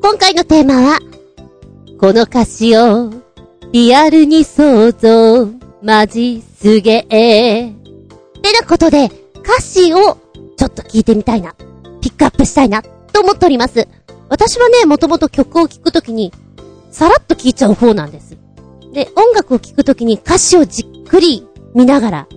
[0.00, 1.00] 今回のテーマは、
[1.98, 3.10] この歌詞を、
[3.72, 5.48] リアルに想像、
[5.82, 7.70] マジすげえ。
[7.70, 7.72] っ
[8.40, 9.10] てなことで、
[9.42, 10.16] 歌詞を、
[10.56, 11.56] ちょっと聞いてみたいな。
[12.00, 13.88] ピックアップしたいな、と思っております。
[14.28, 16.32] 私はね、もともと曲を聴くときに、
[16.92, 18.38] さらっと聴いちゃう方なんです。
[18.92, 22.28] で、音楽を聴くときに歌詞をじっくり見ながら、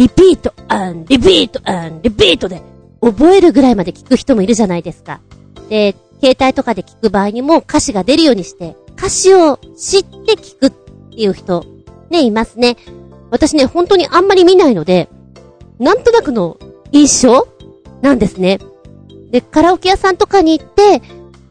[0.00, 2.62] repeat, and, repeat, and, repeat で、
[3.02, 5.20] 覚えるぐらいまで聞く人もいるじゃないですか。
[5.68, 11.66] で、携帯とかで聞く場合にも歌詞が出るようにして、歌詞を知って聞くっていう人、
[12.08, 12.78] ね、いますね。
[13.30, 15.10] 私ね、本当にあんまり見ないので、
[15.78, 16.56] なんとなくの
[16.92, 17.46] 印象
[18.00, 18.58] なんですね。
[19.30, 21.02] で、カラオケ屋さんとかに行って、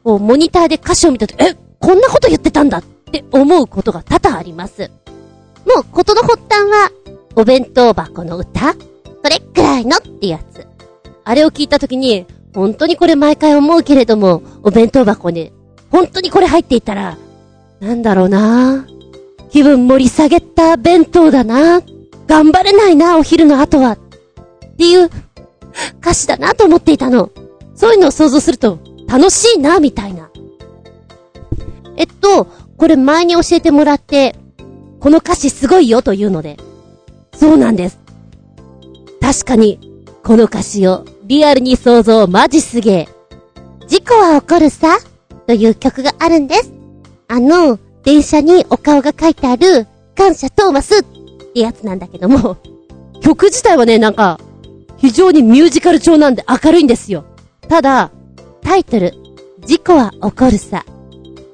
[0.04, 4.90] こう、モニターで歌詞を見たとえ、こんなこと言ってたんだっって思うことが多々あります。
[5.66, 6.92] もう、ことの発端は、
[7.36, 8.74] お弁当箱の歌？
[8.74, 9.98] それくらいの？
[9.98, 10.68] ってやつ。
[11.24, 15.54] あれを聞いたときに、本当にこれ毎回思うけれども、お弁当箱に、
[15.92, 17.18] 本当にこれ入っていたら、
[17.80, 18.88] なんだろうな？
[19.52, 21.82] 気分盛り下げた弁当だな？
[22.28, 23.92] 頑張れないな、お昼の後は。
[23.92, 23.98] っ
[24.78, 25.10] ていう
[26.00, 27.32] 歌詞だなと思っていたの。
[27.76, 30.30] そういうのを想像すると楽しいな、みたいな。
[31.98, 32.46] えっと、
[32.78, 34.36] これ前に教えてもらって、
[35.00, 36.58] この歌詞すごいよというので。
[37.40, 37.98] そうなんです。
[39.22, 39.80] 確かに、
[40.24, 43.10] この歌詞をリアルに想像マジすげえ。
[43.88, 44.98] 事故は起こるさ
[45.48, 46.74] という曲があるんです。
[47.30, 51.04] あの、電車にお顔が書いてある、感謝トーマスっ
[51.54, 52.58] てやつなんだけども、
[53.22, 54.40] 曲自体はね、なんか、
[54.98, 57.24] 非常にミュージカル調なんで明るいんですよ。
[57.70, 58.12] ただ、
[58.62, 59.14] タイトル、
[59.66, 60.84] 事故は起こるさ。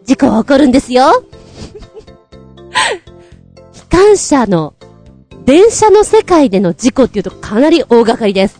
[0.03, 1.23] 事故は起こるんですよ。
[3.73, 4.73] 機関車の、
[5.45, 8.59] 電車の世界での事故っていうとかなり大掛かりです。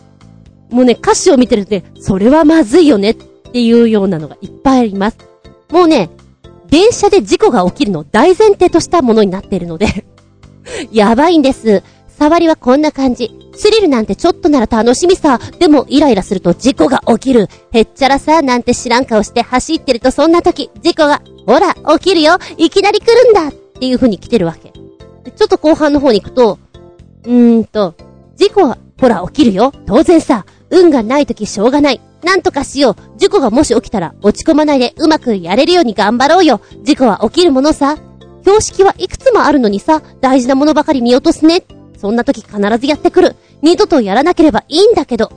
[0.70, 5.18] もうね、歌詞を見てるとね、それはまずいよねっていうようなのがいっぱいあります。
[5.70, 6.10] もうね、
[6.68, 10.04] 電車で事故が起きるの大前提としたものになっているので
[10.92, 11.82] やばいんです。
[12.18, 13.30] 触りはこんな感じ。
[13.54, 15.38] スリルなんてちょっとなら楽しみさ。
[15.58, 17.48] でもイライラすると事故が起きる。
[17.72, 22.38] へっちゃらさなんて知らん顔して走ってるとそんな時、事故が、ほら、起きるよ。
[22.56, 24.72] いきなり来るんだっていう風に来てるわけ。
[25.36, 26.58] ちょっと後半の方に行くと、
[27.26, 27.94] うーんと、
[28.36, 29.72] 事故は、ほら、起きるよ。
[29.86, 32.00] 当然さ、運がない時しょうがない。
[32.24, 33.18] なんとかしよう。
[33.18, 36.60] 事故がもし起きたら落ち込まないでうまくやれるように頑張ろうよ。
[36.82, 37.96] 事故は起きるものさ。
[38.42, 41.64] 標識はいくつもあるのにさ、大事なものばかり見落とすね。
[41.98, 43.36] そんな時必ずやってくる。
[43.62, 45.30] 二度とやらなければいいんだけど。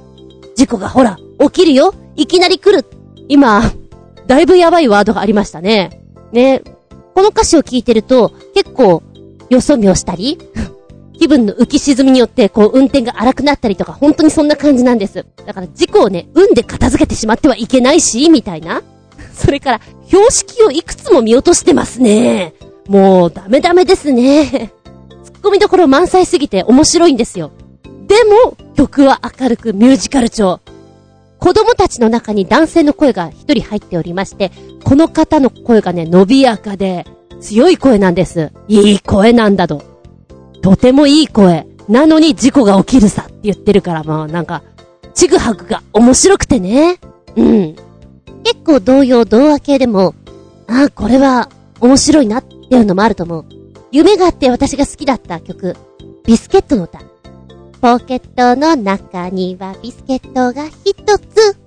[0.55, 1.93] 事故がほら、起きるよ。
[2.15, 2.85] いきなり来る。
[3.27, 3.61] 今、
[4.27, 6.01] だいぶやばいワードがありましたね。
[6.31, 6.61] ね。
[7.15, 9.03] この歌詞を聞いてると、結構、
[9.49, 10.37] よそ見をしたり、
[11.19, 15.25] 気分の浮き沈みによって、こう、運転が荒くなったりとか、本当にそんな感じなんです。
[15.45, 18.81] だから事故をね、運で片付けてしまってはいけないし、みたいな。
[19.35, 22.53] それから、標識をいくつも見落としてますね。
[22.87, 24.71] もう、ダメダメですね。
[25.25, 27.51] ツッコミどころ満載すぎて面白いんですよ。
[28.07, 30.61] でも、曲は明るくミュージカル調。
[31.37, 34.51] 子供たちの中に男性の声が一人入っておりまして、
[34.85, 37.05] この方の声がね、伸びやかで、
[37.41, 38.51] 強い声なんです。
[38.67, 39.88] いい声なんだと。
[40.61, 41.67] とてもいい声。
[41.87, 44.61] なのに事故が起きるさって言ってるから、まあなんか、
[45.15, 46.99] ちぐはぐが面白くてね。
[47.35, 47.75] うん。
[48.43, 50.13] 結構同様童話系でも、
[50.67, 53.45] ああ、これは面白いなっていうのもあると思う。
[53.91, 55.75] 夢があって私が好きだった曲、
[56.25, 56.99] ビスケットの歌。
[57.81, 61.57] ポケットの中にはビスケットが一つ。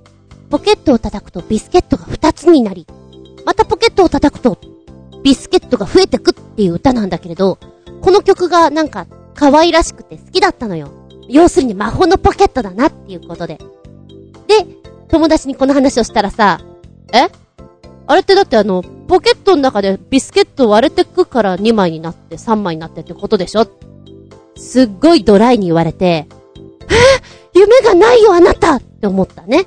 [0.51, 2.87] ポケットを叩くとビスケットが二つになり、
[3.45, 4.59] またポケットを叩くと
[5.25, 7.59] ビスケットが増えてくっていう歌なんだけれど、
[8.03, 10.91] この曲がなんか可愛らしくて好きだったのよ。
[11.29, 13.59] 要するに魔法のポケットだなっていうことで。
[14.49, 14.67] で、
[15.09, 16.61] 友達にこの話をしたらさ、
[17.13, 17.29] え？
[18.07, 23.67] あれってだってあの、ポケットの中でビスケット割れてくから2枚になって3枚になってってことでしょ？
[24.57, 26.29] すっごいドライに言われて、え？
[27.55, 29.67] 夢がないよあなたって思ったね。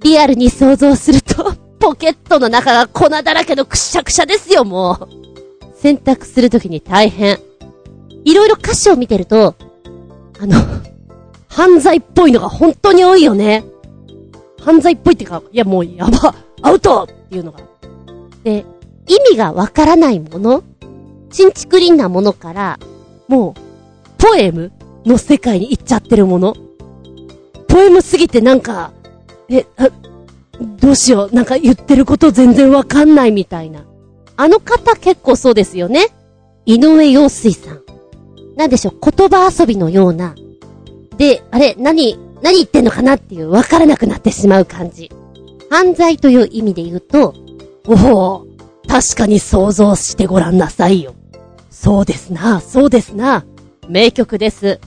[0.00, 5.08] リアルに想像すると、 ポケットの中が粉だらけのくしゃくしゃですよ、もう。
[5.74, 7.38] 選択するときに大変。
[8.24, 9.54] いろいろ歌詞を見てると、
[10.40, 10.56] あの、
[11.48, 13.64] 犯罪っぽいのが本当に多いよね。
[14.60, 17.60] 犯罪っぽいってか、いやもうやば、アウトっていうのが。
[18.42, 18.64] で、
[19.06, 20.62] 意味がわからないもの
[21.30, 22.78] チンチクリンなものから、
[23.28, 23.60] もう、
[24.18, 24.72] ポエム
[25.04, 26.56] の世界に行っちゃってるもの
[27.68, 28.92] ポエムすぎてなんか、
[29.48, 29.66] え、
[30.80, 33.84] どうしよう、なんか言ってること全然わかんないみたいな。
[34.36, 36.06] あの方結構そうですよね。
[36.66, 37.83] 井上陽水さん。
[38.56, 40.34] なんでしょう、言葉遊びのような。
[41.16, 45.10] で、あれ、何、何言ってんのかなっていうわからなくなってしまう感じ。
[45.70, 47.34] 犯罪という意味で言うと、
[47.86, 48.46] おお、
[48.86, 51.14] 確かに想像してごらんなさいよ。
[51.70, 53.44] そうですな、そうですな。
[53.88, 54.80] 名曲です。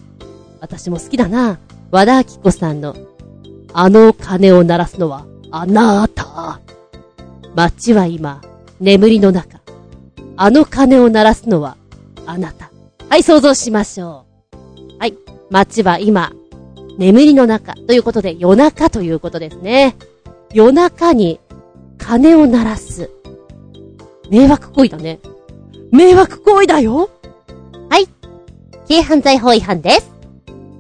[0.62, 1.60] 私も好きだな。
[1.92, 2.96] 和田明子さんの、
[3.74, 6.60] あの鐘を鳴らすのは、あなた。
[7.56, 8.42] 街は今、
[8.80, 9.60] 眠りの中。
[10.36, 11.78] あの鐘を鳴らすのは、
[12.26, 12.67] あなた。
[13.10, 15.00] はい、想像しましょう。
[15.00, 15.16] はい。
[15.50, 16.34] 街は今、
[16.98, 17.74] 眠りの中。
[17.74, 19.96] ということで、夜中ということですね。
[20.54, 21.40] 夜中に、
[21.98, 23.10] 鐘を鳴らす。
[24.30, 25.20] 迷惑行為だね。
[25.92, 27.10] 迷惑行為だよ
[27.90, 28.08] はい。
[28.88, 30.12] 軽犯罪法違反です。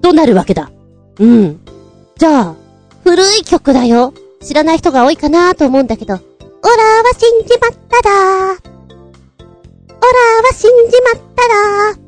[0.01, 0.69] となるわけだ。
[1.19, 1.61] うん。
[2.17, 2.55] じゃあ、
[3.05, 4.13] 古い曲だよ。
[4.41, 8.67] 知らない人が多いかなと思うんだけど、オラは死んじまっただ
[10.41, 12.06] は死んじまったら。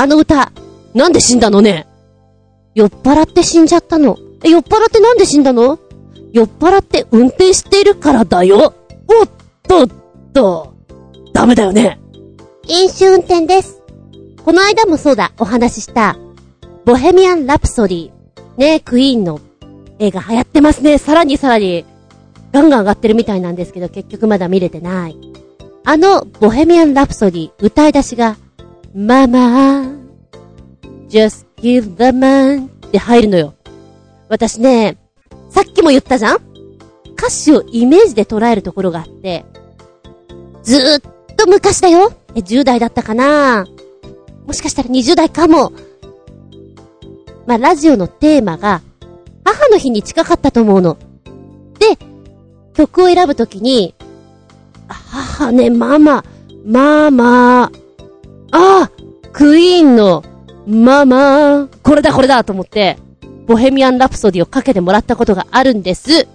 [0.00, 0.50] あの歌、
[0.94, 1.86] なんで死んだのね？
[2.74, 4.16] 酔っ払って死んじゃったの。
[4.42, 5.78] え、酔っ払ってなんで死んだの？
[6.32, 8.72] 酔っ払って運転しているからだよ。
[9.06, 9.28] おっ
[9.68, 9.88] とっ
[10.32, 10.74] と。
[11.34, 12.00] ダメだよね。
[12.66, 13.82] 飲酒運転です。
[14.42, 16.16] この間もそうだ、お話しした、
[16.86, 18.10] ボヘミアン・ラプソディ。
[18.56, 19.38] ね、クイーンの
[19.98, 20.96] 映画流行ってますね。
[20.96, 21.84] さらにさらに、
[22.52, 25.16] ガンガン上がってるみたいなんですけど、結局まだ見れてない。
[25.84, 28.38] あの、ボヘミアン・ラプソディ、歌い出しが、
[28.92, 29.82] ママ、
[31.08, 33.54] just give the man って入るのよ。
[34.28, 34.98] 私ね、
[35.48, 36.38] さっきも言ったじゃん？
[37.16, 39.44] 歌詞をイメージで捉えるところがあって、
[40.64, 42.12] ずーっと昔だよ？
[42.34, 43.64] え、10代だったかな？
[44.46, 45.72] もしかしたら20代かも。
[47.46, 48.82] まあ、ラジオのテーマが、
[49.44, 50.98] 母の日に近かったと思うの。
[51.78, 51.96] で、
[52.74, 53.94] 曲を選ぶときに、
[54.88, 56.24] 母ね、ママ、
[56.64, 57.70] ママ、
[58.52, 58.90] ああ
[59.32, 60.24] クイーンの、
[60.66, 62.98] ママ、これだこれだと思って、
[63.46, 66.26] ボヘミアン・ラプソディをかけてもらったことがあるんです。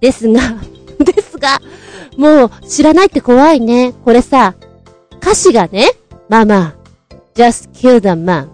[0.00, 0.40] ですが、
[1.04, 1.60] ですが、
[2.16, 3.92] もう知らないって怖いね。
[4.04, 4.54] これさ、
[5.20, 5.92] 歌詞がね、
[6.28, 6.74] ママ、
[7.34, 8.48] just kill the man,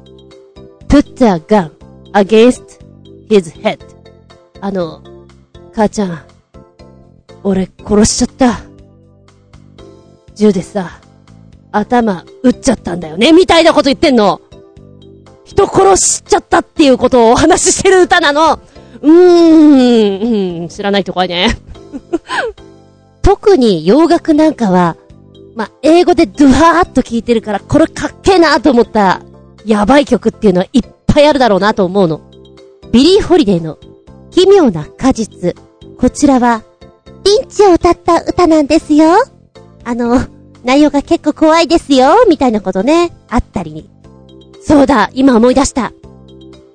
[0.88, 1.70] put a gun
[2.12, 2.80] against
[3.28, 3.78] his head.
[4.60, 5.02] あの、
[5.74, 6.22] 母ちゃん、
[7.42, 8.60] 俺殺しちゃった。
[10.34, 10.99] 銃でさ、
[11.72, 14.40] 頭撃っちゃったんだよね、みたいなこと言ってんの。
[15.44, 18.60] 人殺しちゃったっていうことをお話ししてる歌なの。
[19.02, 21.58] うーん、うん、知らないと怖いね。
[23.22, 24.96] 特に洋楽なんかは、
[25.56, 29.22] ま、英語でドゥハーっと聞いてるから、これかっけえなと思った
[29.64, 32.20] やばい曲っていうのはいっぱいあるだろうなと思うの。
[32.92, 33.78] ビリー・ホリデーの
[34.30, 35.54] 奇妙な果実。
[35.98, 36.62] こちらは、
[37.24, 39.08] リンチを歌った歌なんですよ。
[39.84, 40.20] あの、
[40.64, 43.88] 内容が結構怖いですよ、みたいなことね、あったりに。
[44.62, 45.92] そうだ、今思い出した。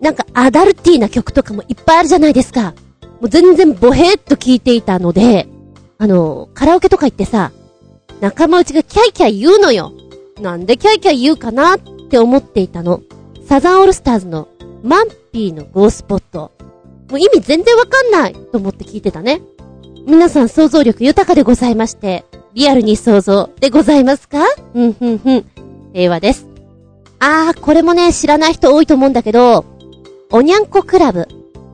[0.02, 2.74] なんかアダルティーな曲とかもいっぱいあるじゃないですか。
[3.22, 5.48] もう全然ボヘーっと聞いていたので、
[5.98, 7.52] あの、カラオケとか行ってさ、
[8.20, 9.94] 仲間内がキャイキャイ言うのよ。
[10.42, 13.02] なんでキャイキャイ言うかなって思っていたの。
[13.48, 14.48] サザンオールスターズの
[14.84, 16.52] マンピーのゴースポット。
[17.10, 19.42] もう意味全然わかんないと思って聞いてたね。
[20.06, 24.38] 皆さん想像力豊かでございまして、リアルに想像でございますか？
[24.74, 25.46] うんふんふん。
[25.94, 26.48] 平和です。
[27.20, 29.66] あー、これもね、知らない人多いと思うんだけど、
[30.32, 31.28] おにゃんこクラブ。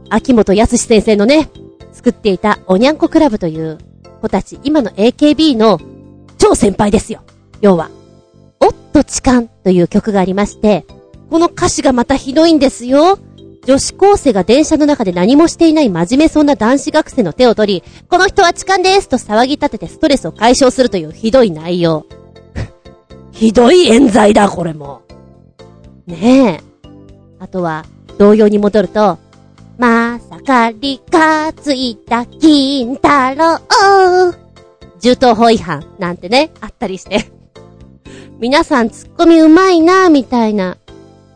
[0.09, 1.51] 秋元康先生のね、
[1.93, 3.77] 作っていたおにゃんこクラブという
[4.21, 5.79] 子たち、今の AKB の
[6.39, 7.21] 超先輩ですよ。
[7.61, 7.91] 要は。
[8.59, 10.87] おっと痴漢という曲がありまして、
[11.29, 13.19] この歌詞がまたひどいんですよ。
[13.65, 22.05] 女子高生が電車の中で何もしていない真面目そうな男子学生の手を取り、この人は痴漢ですと騒ぎ立ててストレスを解消するというひどい内容。
[23.31, 25.01] ひどい冤罪だ、これも。
[26.07, 26.71] ねえ。
[27.39, 27.85] あとは、
[28.17, 29.19] 同様に戻ると、
[29.77, 33.59] まさかりかついた金太郎。
[34.99, 37.31] 銃刀法違反なんてね、あったりして。
[38.39, 40.77] 皆さんツッコミうまいなみたいな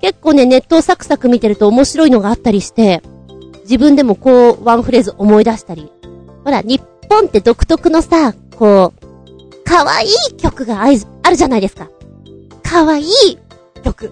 [0.01, 3.01] 結構ね、ネットをサクサク見てると面白いのがあったりして、
[3.61, 5.91] 自分でもこう、ワンフレーズ思い出したり。
[6.43, 9.05] ほら、日本って独特のさ、こう、
[9.63, 10.89] 可愛い曲があ
[11.29, 11.89] るじゃないですか。
[12.63, 13.05] 可愛い
[13.83, 14.11] 曲。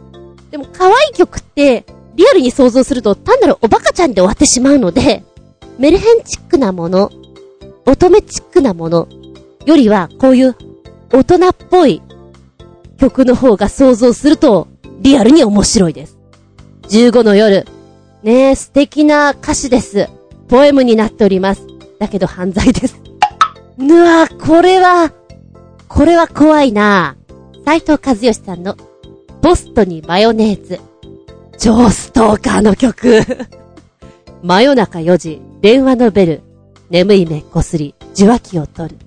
[0.49, 5.23] でも可愛い曲って、リアルに想像すると単なるおバカちゃんで終わってしまうので、
[5.77, 7.11] メルヘンチックなもの、
[7.85, 9.07] 乙女チックなもの、
[9.65, 10.55] よりはこういう
[11.11, 12.01] 大人っぽい
[12.97, 14.67] 曲の方が想像すると
[15.03, 16.17] リアルに面白いです。
[16.83, 17.65] 15の夜。
[18.23, 20.07] ねえ、素敵な歌詞です。
[20.47, 21.67] ポエムになっております。
[21.99, 23.01] だけど犯罪です。
[23.77, 25.11] うわこれは、
[25.89, 27.17] これは怖いな
[27.65, 28.77] 斎藤和義さんの、
[29.41, 30.79] ポストにマヨネーズ。
[31.57, 33.21] 超ストーカーの曲。
[34.41, 36.41] 真夜中4時、電話のベル。
[36.89, 38.97] 眠い目こすり、受話器を取る。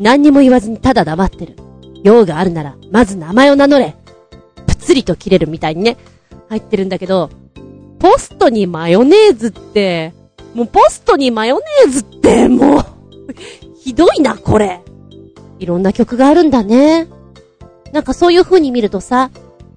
[0.00, 1.56] 何にも言わずにただ黙ってる。
[2.02, 3.96] 用があるなら、まず名前を名乗れ。
[4.86, 5.96] つりと切れるみたいにね、
[6.48, 7.28] 入ってるんだけど、
[7.98, 10.14] ポストにマヨネーズって、
[10.54, 12.84] もうポストにマヨネーズって、もう
[13.82, 14.80] ひどいな、これ。
[15.58, 17.08] いろんな曲があるんだね。
[17.92, 19.30] なんかそういう風に見るとさ、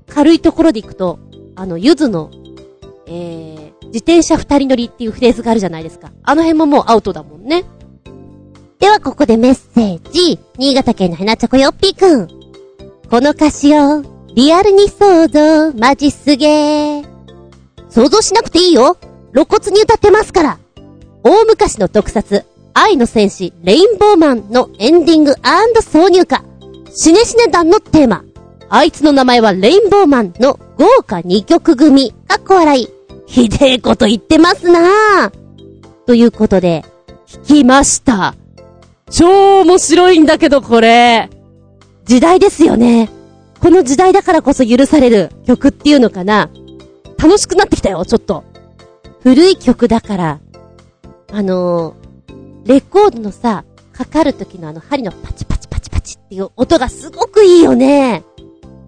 [0.08, 1.20] 軽いところで行くと、
[1.56, 2.30] あの、ゆずの、
[3.08, 6.12] えー、自転車二人乗りっていうフレーズがあるじゃないですか。
[6.24, 7.66] あの辺ももうアウトだもんね。
[8.80, 10.40] ではここでメッセージ。
[10.58, 12.28] 新潟県のヘナチョコヨッピーくん。
[13.10, 17.06] この歌詞をリアルに想像、マジすげー。
[17.90, 18.98] 想像しなくていいよ。
[19.34, 20.60] 露骨に歌ってますから。
[21.24, 26.44] 大昔の特撮、愛の戦士、レインボーマンのエンディング挿入歌。
[26.94, 28.24] シネシネ団のテーマ。
[28.70, 32.14] あいつの名前はレインボーマンの豪華2曲組。
[32.28, 32.88] かっこ笑い。
[33.26, 35.32] ひでえこと言ってますなぁ。
[36.06, 36.86] ということで、
[37.28, 38.36] 聞きました。
[39.10, 41.30] 超面白いんだけど、これ。
[42.06, 43.10] 時代ですよね。
[43.62, 46.50] この時代だからこそ許される曲っていうのかな。
[47.18, 48.46] 楽しくなってきたよ、ちょっと。
[49.22, 50.40] 古い曲だから、
[51.32, 58.24] あのー、レコードのさ、かかる時のあの針のパチパチパチパチっていう音がすごくいいよね。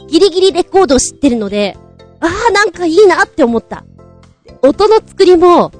[0.07, 1.77] ギリギリレコードを知ってるので、
[2.21, 3.83] ああ、なんかいいなって思った。
[4.61, 5.71] 音の作りも、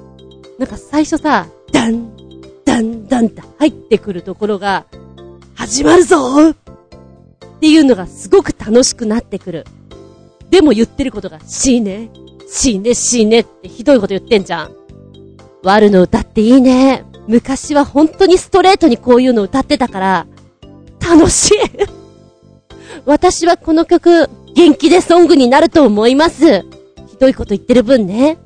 [0.58, 2.14] なんか最初さ、ダン、
[2.66, 4.84] ダン、ダンって入ってくるところが、
[5.54, 6.54] 始まるぞ
[7.62, 9.64] っていうのがすごく楽しくなってくる。
[10.50, 12.10] でも言ってることが、死ね、
[12.48, 14.74] 死ね、死ねってひどいこと言ってんじゃん。
[15.62, 17.04] 悪の歌っていいね。
[17.28, 20.26] 昔は本当にストレートにこういうの歌ってたから、
[21.00, 21.58] 楽しい
[23.06, 26.62] 私はこの曲、元気でソングになると思います。
[27.06, 28.38] ひどいこと言ってる分ね。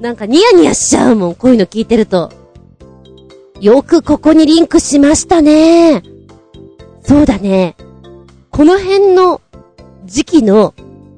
[0.00, 2.30] なんかニヤニヤしちゃうもん、こういうの聞いてると。
[3.60, 6.04] よくここにリンクしましたね。
[7.02, 7.74] そうだね。
[8.52, 9.40] この辺の
[10.04, 10.74] 時期の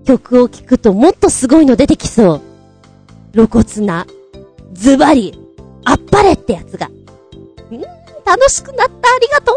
[0.06, 2.40] 曲を聴くともっとすごいの出てきそう。
[3.32, 4.06] 露骨な、
[4.72, 5.36] ズバリ、
[5.84, 6.86] あっぱれってやつが。
[6.86, 6.92] ん
[8.24, 9.52] 楽しくなった、ありがと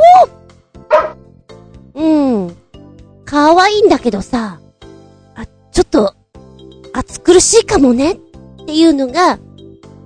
[1.96, 2.58] ううん。
[3.26, 4.60] 可愛いんだけどさ、
[5.36, 6.16] あ、ちょっと、
[6.94, 8.16] 暑苦しいかもねっ
[8.66, 9.38] ていうのが、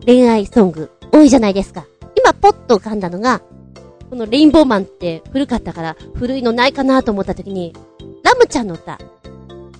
[0.05, 1.85] 恋愛ソング多いじゃないですか。
[2.17, 3.41] 今ポッと浮かんだのが、
[4.11, 7.73] このレインボーマンって古かったから古いのないかなと思った時に、
[8.23, 8.99] ラムちゃんの歌、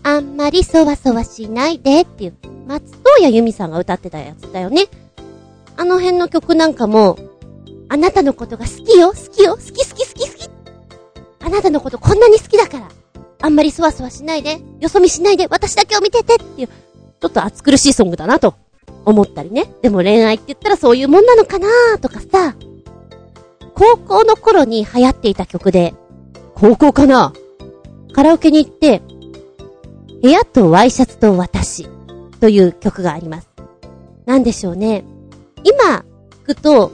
[0.03, 4.85] あんまりそわそわしないでっていう、松任谷由実さんが歌ってたやつだよね。
[5.75, 7.17] あの辺の曲なんかも、
[7.89, 10.49] あなたのことが好きよ、好きよ、好き好き好き好き。
[11.41, 12.87] あなたのことこんなに好きだから。
[13.41, 18.55] あんまりそわそわしないで、よそ見しないで、私だけを見ててっていう、ちょっと暑苦しいソングだなと
[19.03, 19.73] 思ったりね。
[19.81, 21.67] でも恋愛って言ったらそういうもんなのかな
[21.99, 22.55] とかさ、
[23.75, 25.93] 高校の頃に流行っていた曲で、
[26.55, 27.33] 高校かな？
[28.13, 29.01] カラオケに行って、
[30.21, 31.87] 部屋とワイシャツと私
[32.39, 33.49] という曲があります。
[34.25, 35.03] なんでしょうね。
[35.63, 36.05] 今、
[36.43, 36.91] 聞くと、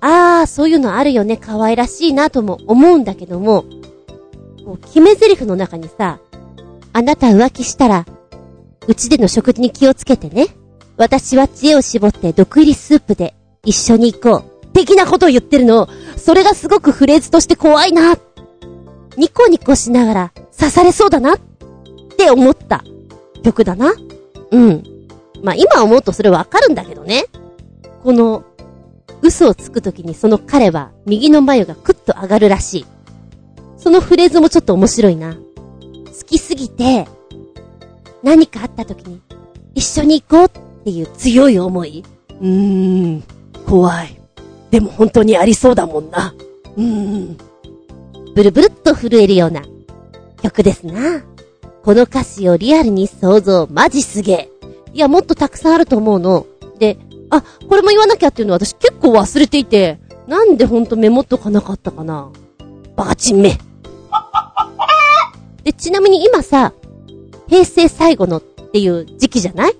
[0.00, 3.64] ああ、そういうのあるよね、可愛らしいなとも思うんだけども、
[4.64, 6.18] こう、決め台詞の中にさ、
[6.92, 8.06] あなた浮気したら、
[8.86, 10.48] うちでの食事に気をつけてね。
[10.96, 14.53] 私は知恵を絞って毒入りスープで一緒に行こう。
[14.74, 18.18] 的なことを言ってるの、それがすごくフレーズとして怖いな。
[19.16, 21.38] ニコニコしながら刺されそうだなっ
[22.18, 22.84] て思った
[23.42, 23.94] 曲だな。
[24.50, 24.82] うん。
[25.42, 27.24] まあ、今思うとそれわかるんだけどね。
[28.02, 28.44] この、
[29.22, 32.86] 嘘をつくときにその彼は右の眉がクッと上がるらしい。
[33.78, 35.34] そのフレーズもちょっと面白いな。
[35.34, 35.40] 好
[36.26, 37.06] きすぎて、
[38.22, 39.20] 何かあったときに、
[39.74, 42.04] 一緒に行こうっていう強い思い。
[42.40, 43.24] うーん、
[43.66, 44.23] 怖い。
[44.74, 46.34] でも本当にありそうだもんな。
[46.76, 47.38] うーん。
[48.34, 49.62] ブルブルっと震えるような
[50.42, 51.22] 曲ですな。
[51.84, 54.50] この歌詞をリアルに想像、マジすげえ。
[54.92, 56.44] いや、もっとたくさんあると思うの。
[56.80, 56.98] で、
[57.30, 62.32] あ、これも言わなきゃっていうのは私結構忘れていて、なんでほんとメモっとかなかったかな。
[62.96, 63.56] バカチンめ。
[65.62, 66.72] で、ちなみに今さ、
[67.46, 69.76] 平成最後のっていう時期じゃない？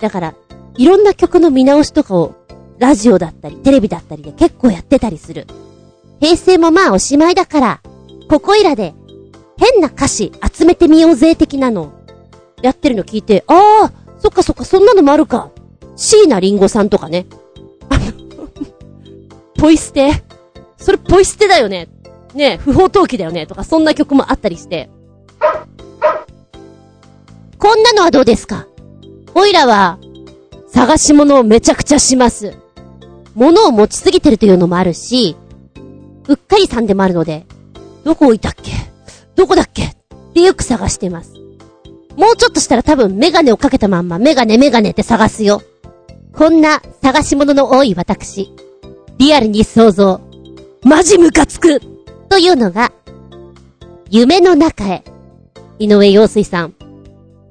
[0.00, 0.34] だから、
[0.76, 2.34] いろんな曲の見直しとかを、
[2.82, 5.46] ラジオだったり、テレビだったりで結構やってたりする。
[6.20, 7.80] 平成もまあおしまいだから、
[8.28, 8.92] ここいらで、
[9.56, 11.92] 変な歌詞集めてみようぜ的なの、
[12.60, 15.50] やってるの聞いて、ああ、そっかそっか、そんなのもあるか。
[15.94, 17.26] 椎名林檎さんとかね。
[17.88, 18.48] あ の
[19.56, 20.24] ポイ捨て。
[20.76, 21.88] それポイ捨てだよね。
[22.34, 23.46] ね不法投棄だよね。
[23.46, 24.90] とか、そんな曲もあったりして。
[27.60, 28.66] こんなのはどうですか？
[29.36, 29.98] おいらは、
[30.66, 32.56] 探し物をめちゃくちゃします。
[33.34, 35.36] 物を持ちすぎてるというのもあるし、
[36.28, 37.46] うっかりさんでもあるので、
[38.04, 38.72] どこ置いたっけ？
[39.34, 39.84] どこだっけ？
[39.84, 39.96] っ
[40.34, 41.34] てよく探してます。
[42.16, 45.62] もうちょっとしたら多分メガネをかけたまんまメガネメガネって探すよ。
[46.34, 48.52] こんな探し物の多い私。
[49.18, 50.20] リアルに想像。
[50.82, 51.80] マジムカつく
[52.28, 52.92] というのが、
[54.10, 55.04] 夢の中へ。
[55.78, 56.74] 井上陽水さん。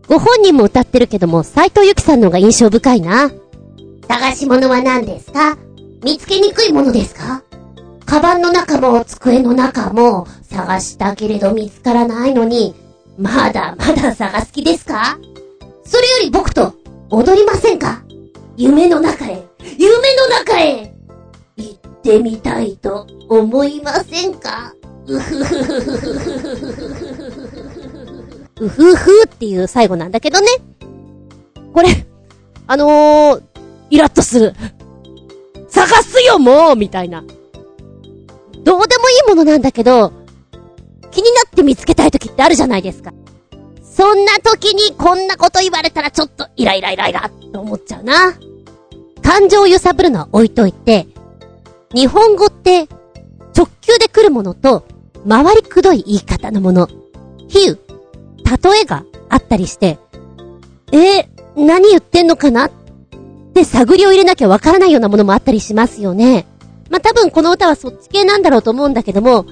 [0.08, 3.32] ご本人も歌ってるけども、斎藤由貴さんの方が印象深いな。
[4.08, 5.58] 探し物は何ですか？
[6.04, 7.43] 見つけにくいものですか？
[8.06, 12.76] カバンの中も机の中も探したけれど見つからないのに、
[13.18, 15.20] まだまだ探す気ですか？
[15.86, 16.74] それより僕と
[17.10, 18.04] 踊りませんか？
[18.58, 19.43] 夢の中へ、
[19.78, 20.93] 夢の中へ
[21.56, 24.74] 行ってみたいと思いませんか？
[25.08, 27.02] うふふふふふふ。
[28.62, 30.47] うふふっていう最後なんだけどね。
[31.74, 32.06] これ、
[32.68, 33.43] あのー、
[33.89, 34.54] イラッとする。
[35.88, 37.24] 探すよ、もうみたいな。
[38.64, 40.14] どうでもいいものなんだけど、
[41.10, 43.12] 気になって見つけたい時ってあるじゃないですか。
[43.82, 48.38] そんな時にこんなこと言われたらちょっとイライライライラって思っちゃうな。
[49.24, 51.08] 感情を揺さぶるのは置いといて、
[51.94, 52.88] 日本語って
[53.58, 54.86] 直球で来るものと
[55.28, 56.88] 回りくどい言い方のもの、
[57.48, 57.80] 比喩、
[58.72, 59.98] 例えがあったりして、
[60.92, 61.26] えー、
[61.56, 62.72] 何言ってんのかなっ
[63.54, 66.45] て探りを入れなきゃわからないようなものもあったりしますよね。
[66.89, 69.45] まあ、多分この歌はそっち系なんだろうと思うんだけども、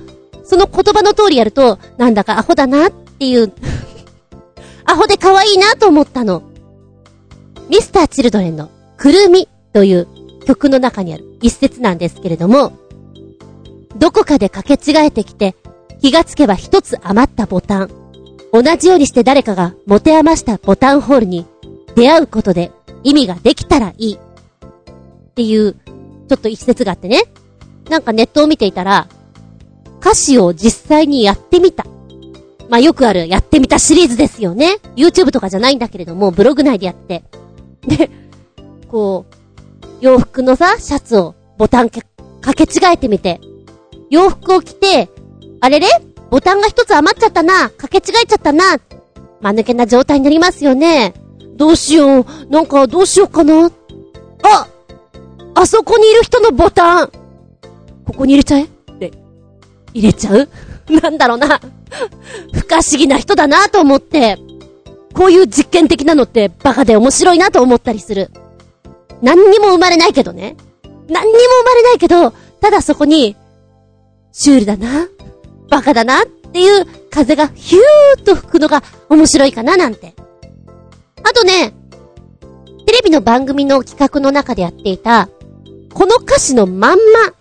[0.44, 3.54] その言葉の通りやると、なんだかアホだなっていう
[4.86, 6.44] アホで可愛いなと思ったの。
[7.70, 10.08] ミスターチルドレンのくるみという
[10.46, 12.74] 曲の中にある一節なんですけれども、
[13.98, 15.56] どこかで掛け違えてきて、
[16.02, 17.90] 気がつけば一つ余ったボタン。
[18.52, 21.46] 同じようにして誰かが持て余したボタンホールに
[21.96, 22.72] 出会うことで
[23.04, 24.16] 意味ができたらいい。
[24.16, 24.18] っ
[25.36, 27.24] ていう、ちょっと一節があってね。
[27.90, 29.08] なんかネットを見ていたら、
[30.00, 31.86] 歌詞を実際にやってみた
[32.70, 34.78] まあ、よくあるやってみたシリーズですよね。
[34.96, 37.24] YouTube とかじゃないんだけれども、ブログ内でやって。
[37.88, 38.12] で、
[38.88, 42.02] こう、洋服のさ、シャツをボタンか
[42.54, 43.42] け違えてみて、
[44.12, 45.10] 洋服を着て、
[45.62, 45.88] あれれ？
[46.30, 48.78] ボタンが一つ余っちゃったな、かけ違えちゃったな、
[49.42, 51.14] 間抜けな状態になりますよね。
[51.60, 53.68] どうしよう、なんかどうしようかな。
[54.44, 54.68] あ
[55.56, 57.12] あそこにいる人のボタン
[58.06, 59.12] ここに入れちゃえって、
[59.94, 60.50] 入れちゃう？
[61.02, 61.60] なんだろうな。
[62.54, 64.38] 不可思議な人だなと思って、
[65.14, 68.32] こういう実験的なのってバカで面白いなと思ったりする。
[69.22, 70.56] 何にも生まれないけどね。
[71.10, 72.32] 何にも生まれないけど、
[72.62, 73.36] ただそこに、
[74.32, 75.08] シュールだな、
[75.70, 80.16] バカだなっていう風がヒューッと吹くのが面白いかななんて。
[81.24, 81.74] あとね、
[82.86, 85.30] テレビの番組の企画の中でやっていた、
[85.94, 87.34] この歌詞のまんまっ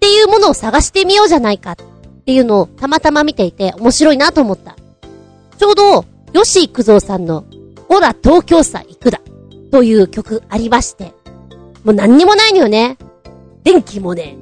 [0.00, 1.76] ていうものを探してみようじゃないかっ
[2.24, 4.76] ていうのをたまたま見ていて面白いなと思った。
[5.58, 7.44] ちょうど、吉幾三さんの、
[7.88, 9.20] オラ東京さ行くだ、
[9.72, 11.12] という曲ありまして、
[11.84, 12.98] もう何にもないのよね。
[13.64, 14.36] 電気もね、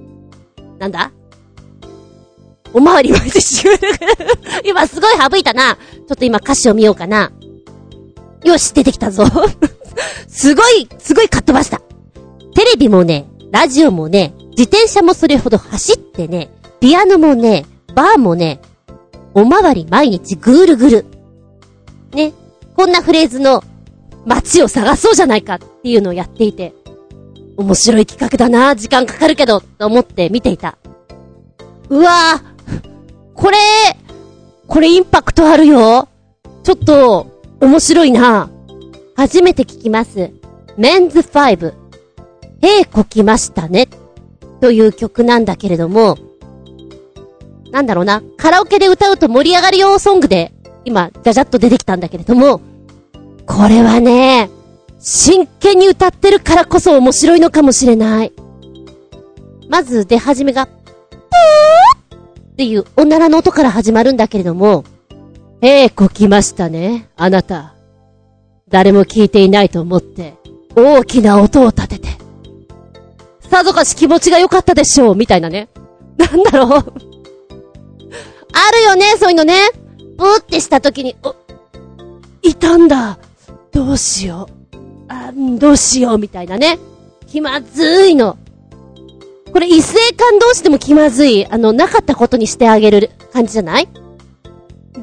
[0.78, 1.10] なんだ
[2.72, 3.66] おまわりまでし
[4.64, 5.76] 今すごい省いたな。
[5.76, 7.32] ちょっと今歌詞を見ようかな。
[8.46, 9.24] よし、出てきたぞ。
[10.28, 11.80] すごい、すごいかっ飛ばした。
[12.54, 18.60] テレビもね、ラジオもね、自転車もそれほど走ってね、ピアノもね、バーもね、
[19.34, 21.06] おまわり毎日ぐるぐる。
[22.12, 22.32] ね。
[22.76, 23.64] こんなフレーズの
[24.26, 26.72] 街を探そうじゃないかっていうのをやっていて、
[27.56, 30.78] 面白い企画だな時間かかるけど、と思って見ていた。
[31.88, 32.90] うわぁ、
[33.34, 33.58] これ、
[34.66, 36.08] これインパクトあるよ。
[36.62, 38.50] ちょっと、面白いな
[39.16, 40.30] 初めて聞きます。
[40.76, 41.74] メンズファイブ。
[42.60, 43.88] へえこきましたね。
[44.60, 46.18] という曲なんだけれども、
[47.70, 50.52] なんだろうな、カラオケで歌うと盛り上がるよソングで、
[50.84, 52.60] 今、じゃじゃっと出てきたんだけれども、
[53.46, 54.50] これはね、
[54.98, 58.32] 真剣に歌ってるからこそ面白いのかもしれない。
[59.68, 60.76] まず出始めが、ぷー
[62.52, 64.84] っていうおならの音から始まるんだけれども、
[65.62, 67.74] ええこ来ましたね、あなた。
[68.68, 70.34] 誰も聞いていないと思って、
[70.74, 72.08] 大きな音を立てて。
[73.50, 75.68] さぞかし気持ちが良かったでしょう、みたいなね。
[76.18, 76.68] なんだろう。
[76.68, 76.82] あ
[78.72, 79.54] るよね、そういうのね。
[80.16, 81.34] ブーってした時に、お、
[82.42, 83.18] いたんだ。
[83.72, 84.76] どうしよう。
[85.08, 86.78] あ、どうしよう、みたいなね。
[87.26, 88.36] 気まずいの。
[89.52, 93.88] これ異性間同士でも気まずい、あの、なかったことにしてあげる感じじゃない？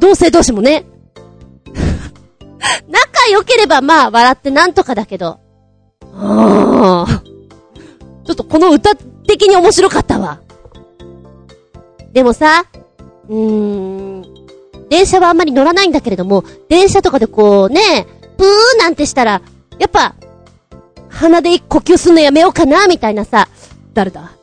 [0.03, 0.83] 同性同士もね。
[2.89, 5.39] 仲良ければまあ笑ってなんとかだけど。
[6.13, 7.23] ああ。
[8.25, 10.41] ちょっとこの歌的に面白かったわ。
[12.11, 12.65] でもさ、
[13.29, 14.23] うーん、
[14.89, 18.05] 電車はあんまり乗らないんだけれども、電車とかでこうね、
[18.37, 19.41] プーなんてしたら、
[19.79, 20.15] やっぱ、
[21.07, 23.47] 鼻で呼吸すんのやめようかな、みたいなさ、
[23.93, 24.33] 誰だ？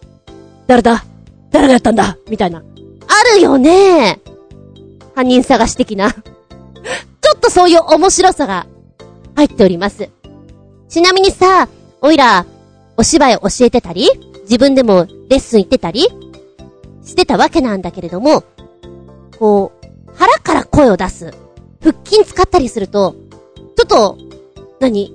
[0.66, 1.04] 誰だ？
[1.50, 2.16] 誰がやったんだ？
[2.30, 2.58] みたいな。
[2.58, 4.20] あるよね
[5.20, 6.12] 犯人探し的な。
[6.16, 6.20] ちょ
[7.36, 8.66] っとそういう面白さが
[9.36, 10.08] 入っております。
[10.88, 11.68] ちなみにさ、
[12.00, 12.46] おいら、
[12.96, 14.08] お芝居教えてたり、
[14.44, 16.08] 自分でもレッスン行ってたり、
[17.04, 18.44] してたわけなんだけれども、
[19.38, 21.34] こう、腹から声を出す。
[21.82, 23.14] 腹筋使ったりすると、
[23.76, 24.16] ちょっと、
[24.80, 25.12] 何？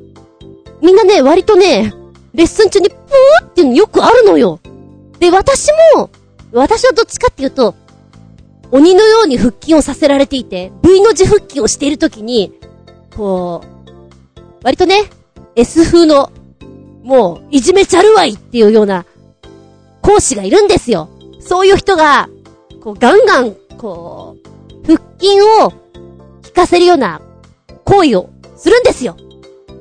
[0.83, 1.95] みんなね、割とね、
[2.35, 4.59] レッスン中にプーっていうのよくあるのよ。
[5.19, 6.11] で、私も、
[6.51, 7.73] 私はどっちかっていうと、
[8.75, 12.51] 鬼のように腹筋をさせられていて、V の字腹筋をしているときに、
[13.15, 15.03] こう、割とね、
[15.55, 16.29] S 風の、
[17.01, 19.05] もう、いじめちゃるわいっていうような、
[20.01, 21.07] 講師がいるんですよ。
[21.39, 22.27] そういう人が、
[22.83, 25.73] こう、ガンガン、こう、腹筋を、効
[26.53, 27.21] かせるような、
[27.85, 29.15] 行為を、するんですよ。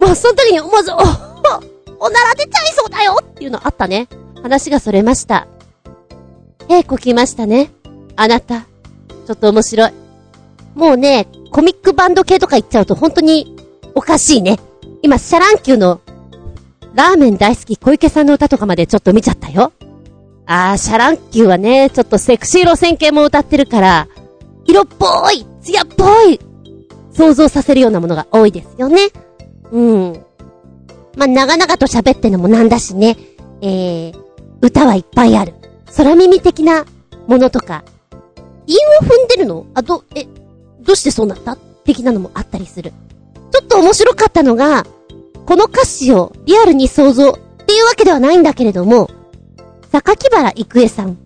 [0.00, 4.06] もう、その時に思わず、お、お、おなら出ちゃいそうだよっていうのあったね。
[4.40, 5.48] 話がそれました。
[6.68, 7.72] えー、こきましたね。
[8.14, 8.66] あなた。
[9.26, 9.92] ちょっと面白い。
[10.74, 13.56] もうね、コミックバンド系とか言っちゃうと本当に
[13.94, 14.58] おかしいね。
[15.02, 16.00] 今、シャ乱Qの
[16.94, 19.72] ラーメン大好き小池さんの歌とかまでちょっと見ちゃったよ。
[20.46, 24.08] あー、シャ乱Qはね、ちょっとセクシー路線系も歌ってるから、
[24.66, 26.40] 色っぽい、艶っぽい、
[27.12, 29.08] 想像させるようなものが多いですよね。
[29.70, 30.24] うん。
[31.16, 33.16] まあ、長々と喋ってのもなんだしね。
[33.62, 34.14] えー、
[34.60, 35.54] 歌はいっぱいある。
[35.96, 36.84] 空耳的な
[37.26, 37.84] ものとか、
[38.66, 39.66] 韻を踏んでるの？
[39.74, 40.26] あ、ど、え、
[40.80, 41.56] どうしてそうなった？
[41.84, 42.92] 的なのもあったりする。
[43.52, 44.84] ちょっと面白かったのが、
[45.46, 47.34] この歌詞をリアルに想像っ
[47.66, 49.10] ていうわけではないんだけれども、
[49.92, 51.18] 榊原郁恵さん、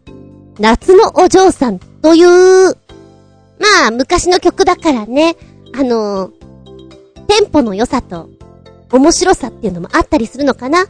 [0.58, 2.74] 夏のお嬢さんという、
[3.58, 5.36] まあ、昔の曲だからね、
[5.74, 6.30] あの
[7.28, 8.28] テンポの良さと、
[8.92, 10.86] 面白さっていうのもあったりするのかな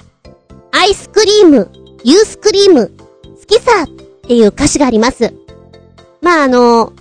[0.72, 1.70] アイスクリーム、
[2.04, 2.92] ユースクリーム、
[3.22, 3.86] 好きさっ
[4.26, 5.34] ていう歌詞があります。
[6.20, 6.92] まあ、あの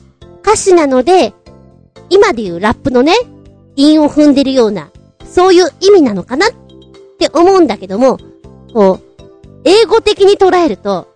[0.41, 1.34] 歌詞なので、
[2.09, 3.13] 今で言うラップのね、
[3.76, 4.91] 韻を踏んでるような、
[5.26, 6.47] そういう意味なのかな？
[6.47, 6.49] っ
[7.20, 8.18] て思うんだけども、
[8.74, 9.01] こう、
[9.65, 11.13] 英語的に捉えると、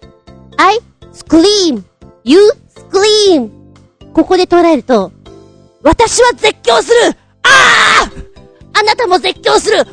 [0.58, 0.80] I
[1.14, 1.84] scream,
[2.24, 2.40] you
[2.76, 3.50] scream
[4.14, 5.12] ここで捉えると、
[5.84, 7.18] 私は絶叫する!
[7.44, 8.12] あ
[8.74, 9.78] ああなたも絶叫する!
[9.78, 9.86] わ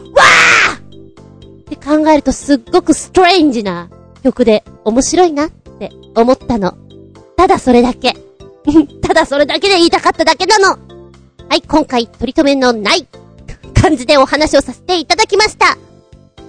[0.72, 3.88] あって考えるとすっごくストレンジな
[4.22, 6.76] 曲で面白いなって思ったの。
[7.38, 8.16] ただそれだけ。
[9.00, 10.76] ただそれだけで言いたかっただけなの。
[11.48, 13.06] はい、今回取り留めのない
[13.80, 15.78] 感じでお話をさせていただきました。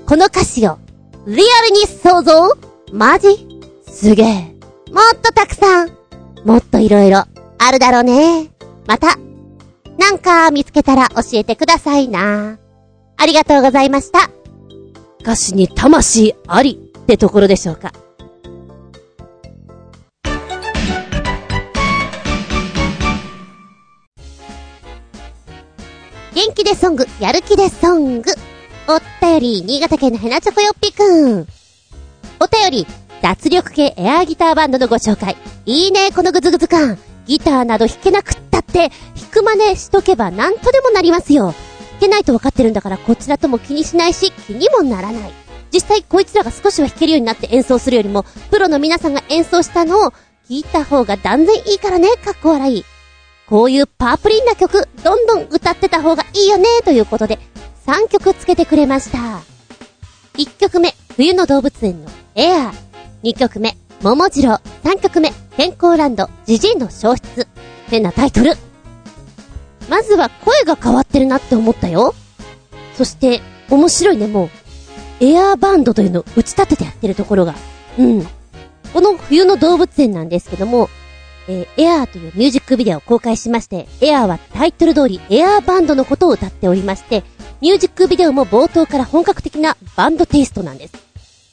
[0.08, 0.80] この歌詞を
[1.28, 2.58] リアルに想像？
[2.92, 3.48] マジ？
[3.88, 4.56] すげえ。
[4.92, 5.92] もっとたくさん、
[6.44, 7.28] もっと色々
[7.60, 8.50] あるだろうね。
[8.88, 9.20] また、
[10.00, 12.58] なんか見つけたら教えてくださいな。
[13.16, 14.32] ありがとうございました。
[15.22, 17.94] 歌詞に魂ありってところでしょうか。
[26.40, 28.32] 元気でソング、やる気でソング。
[28.88, 31.46] お便り、新潟県のヘナチョコヨッピくん。
[32.40, 32.88] お便り、
[33.22, 35.36] 脱力系エアーギターバンドのご紹介。
[35.66, 36.98] いいね、このグズグズ感。
[37.26, 38.90] ギターなど弾けなくったって、弾
[39.30, 41.48] く真似しとけばなんとでもなりますよ。
[41.48, 41.54] 弾
[42.00, 45.34] けないと分かってるんだからこちらとも気にしないし、気にもならない。
[45.74, 50.12] 実際こいつらが少しは弾けるようになって演奏するよりも、プロの皆さんが演奏したのを
[50.50, 52.86] 聞いた方が断然いいからね、かっこ笑い。
[53.50, 57.40] こういうパープリンな曲、どんどん歌ってた方がいいよね、ということで、
[57.88, 59.42] 3曲つけてくれました。
[60.38, 62.72] 1曲目、冬の動物園のエアー。
[63.24, 64.60] 2曲目、桃次郎。
[64.84, 67.48] 3曲目、健康ランド、ジジイの消失。
[67.90, 68.54] 変なタイトル。
[69.90, 72.14] まずは声が変わってるなって思ったよ。
[72.96, 73.42] そして、
[73.72, 74.50] 面白いね、もう。
[75.22, 77.56] エアーバンドというのを打ち立ててやってるところが。
[77.98, 78.28] うん。
[78.94, 80.88] この冬の動物園なんですけども、
[81.50, 87.24] えー、エアーというミュージックビデオを公開しまして、エアーはタイトル通りエアーバンドのことを歌っておりまして、
[87.60, 90.94] ミュージックビデオも冒頭から本格的なバンドテイストなんです。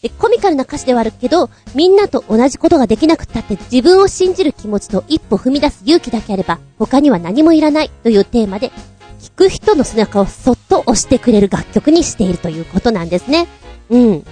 [0.02, 8.70] で、コミカルな歌詞ではあるけど、みんなと同じことができなくったって自分を信じる気持ちと一歩踏み出す勇気だけあれば、他には何もいらないというテーマで、
[9.18, 13.48] 聴く人の背中をそっと押してくれる楽曲にしているということなんですね。
[13.88, 14.24] うん。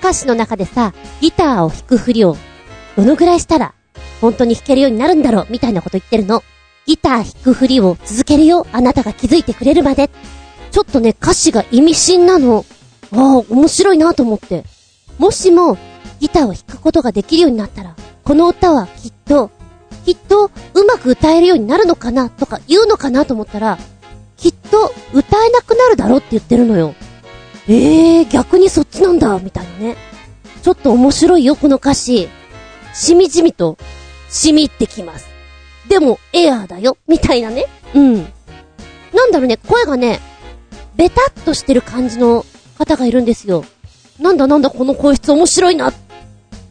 [0.00, 2.36] 歌詞の中でさ、ギターを弾くふりを、
[2.96, 3.74] どのぐらいしたら、
[4.24, 6.42] 本当に弾けるようになるんだろう、みたいなこと言ってるの。
[6.86, 10.08] ギター弾くふりを続けるよ、あなたが気づいてくれるまで。
[10.70, 12.64] ちょっとね、歌詞が意味深なの。
[13.12, 14.64] ああ、面白いなと思って。
[15.18, 15.76] もしも、
[16.20, 17.94] ギターを弾くことができるようになったら、
[18.24, 19.50] この歌はきっと、
[20.06, 23.78] きっと、うまく歌えるようになるのかなとか言うのかなと思ったら、
[24.38, 26.94] きっと、歌えなくなるだろって言ってるのよ。
[27.68, 29.96] ええー、逆にそっちなんだ、みたいなね。
[30.62, 32.30] ちょっと面白いよ、この歌詞。
[32.94, 33.76] しみじみと、
[34.34, 35.28] しみってきます。
[35.88, 37.66] でも、エアーだよ、みたいなね。
[37.94, 38.14] うん。
[39.12, 40.20] なんだろうね、声がね、
[40.96, 42.44] ベタっとしてる感じの
[42.76, 43.64] 方がいるんですよ。
[44.18, 45.94] なんだなんだこの声質面白いなっ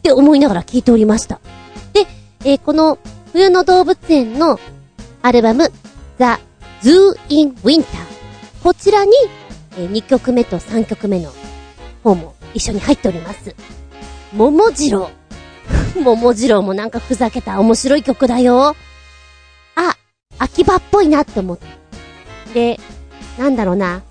[0.02, 1.40] て思いながら聞いておりました。
[1.92, 2.06] で、
[2.44, 2.98] えー、この
[3.32, 4.58] 冬の動物園の
[5.22, 5.70] アルバム
[6.18, 6.24] The
[6.82, 7.84] Zoo in Winter
[8.62, 9.12] こちらに、
[9.78, 11.32] えー、2曲目と3曲目の
[12.02, 13.54] 方も一緒に入っております。
[14.32, 15.10] 桃次郎。
[16.02, 18.76] 桃次郎もなんかふざけた面白い曲だよ。
[19.76, 19.96] あ
[20.38, 21.66] 秋葉っぽいなって思って。
[22.54, 22.80] で、
[23.38, 24.02] なんだろうな。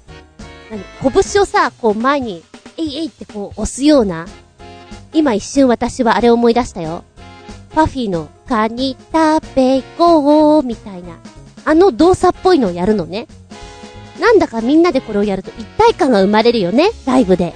[0.71, 0.83] 何？
[1.13, 2.43] 拳をさ、こう前に、
[2.77, 4.25] えいえいってこう押すような。
[5.13, 7.03] 今一瞬私はあれ思い出したよ。
[7.75, 11.17] パフィーのカニ食べこうみたいな。
[11.65, 13.27] あの動作っぽいのをやるのね。
[14.19, 17.53] なんだかみんなでこれをやると一体感が生まれるよね、ライブで。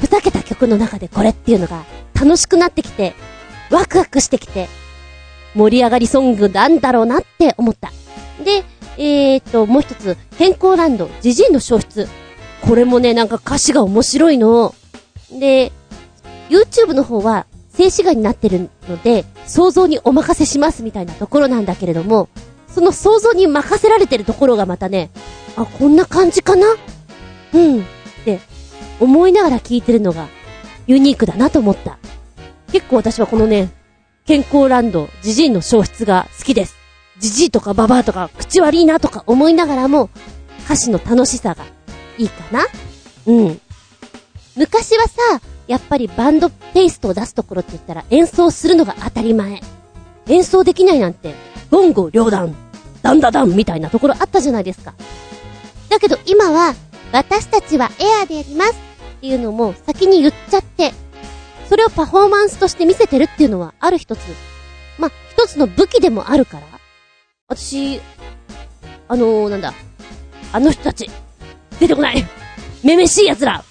[0.00, 1.84] ふざけた曲の中でこれっていうのが
[2.14, 3.14] 楽しくなってきて、
[3.70, 4.68] ワクワクしてきて、
[5.54, 7.92] 盛り上がりソングなんだろうなって思った。
[8.44, 8.64] で、
[8.96, 12.08] えーと、もう一つ、健康ランド、ジジイの消失。
[12.62, 14.74] これもね、なんか歌詞が面白いの。
[15.30, 15.72] で、
[16.48, 22.28] YouTube の方は静止画になってるので、想像にお任せしますみたいなところなんだけれども、
[22.68, 25.10] その想像に任せられてるところがまたね、
[25.56, 26.66] あ、こんな感じかな？
[27.54, 27.80] うん。
[27.80, 27.84] っ
[28.24, 28.40] て
[29.00, 30.28] 思いながら聞いてるのが
[30.86, 31.98] ユニークだなと思った。
[32.72, 33.70] 結構私はこのね、
[34.26, 36.76] 健康ランド、ジジイの消失が好きです。
[37.18, 40.10] ジジイとかババアとか口悪いなとか思いながらも
[40.64, 41.64] 歌詞の楽しさが
[42.18, 42.66] いいかな
[43.26, 43.60] うん。
[44.56, 49.60] 昔はさ、やっぱりバンドテイストを出すところって言ったら演奏するのが当たり前。
[50.26, 51.34] 演奏できないなんて、
[51.70, 52.54] ゴンゴ両断、
[53.02, 54.94] ダンダダンみたいなところあったじゃないですか。
[55.88, 56.74] だけど今は、
[57.12, 58.93] 私たちはエアでやります
[59.24, 60.92] っていうのも先に言っちゃって、
[61.66, 64.20] それをパフォーマンスとして見せてるっていうのはある一つ。
[64.98, 66.66] ま一つの武器でもあるから。
[67.48, 68.02] 私、
[69.08, 69.72] あのー、なんだ。
[70.52, 71.08] あの人たち、
[71.80, 72.22] 出てこない
[72.84, 73.64] めめしい奴ら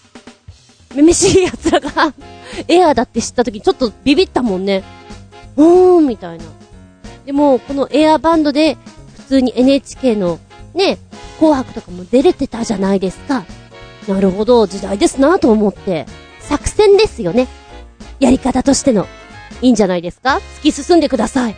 [0.95, 2.13] めめしい奴らが
[2.67, 4.83] エアーだって知った時にちょっとビビったもんね。
[5.55, 6.45] うーん、みたいな。
[7.27, 8.75] でも、このエアーバンドで、
[9.17, 10.39] 普通に NHK の、
[10.73, 10.97] ね、
[11.37, 13.45] 紅白とかも出れてたじゃないですか。
[14.07, 16.05] なるほど、時代ですなと思って。
[16.39, 17.47] 作戦ですよね。
[18.19, 19.07] やり方としての。
[19.61, 20.41] いいんじゃないですか？
[20.59, 21.55] 突き進んでください。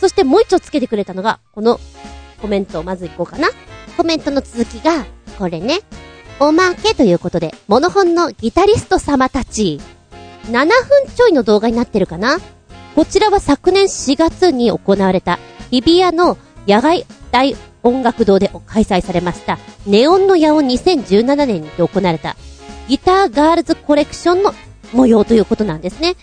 [0.00, 1.78] そしてもう一丁つけてくれたのが、この
[2.42, 3.48] コメントをまずいこうかな。
[3.96, 5.06] コメントの続きが、
[5.38, 5.80] これね。
[6.40, 9.80] おまけということで、モノホンのギタリスト様たち。
[10.46, 10.68] 7分
[11.14, 12.38] ちょいの動画になってるかな？
[12.96, 15.38] こちらは昨年4月に行われた、
[15.70, 16.36] 日比谷の
[16.66, 22.36] 野外大音楽堂で開催されました、ネオンの野音2017年に行われた、
[22.88, 24.52] ギターガールズコレクションの
[24.92, 26.16] 模様ということなんですね。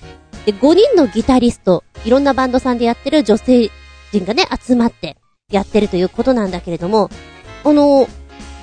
[0.45, 3.69] で、5人のギタリスト、いろんなバンドさんでやってる女性
[4.11, 5.17] 人がね、集まって
[5.51, 7.09] やってるということなんだけれども、
[7.63, 8.07] あの、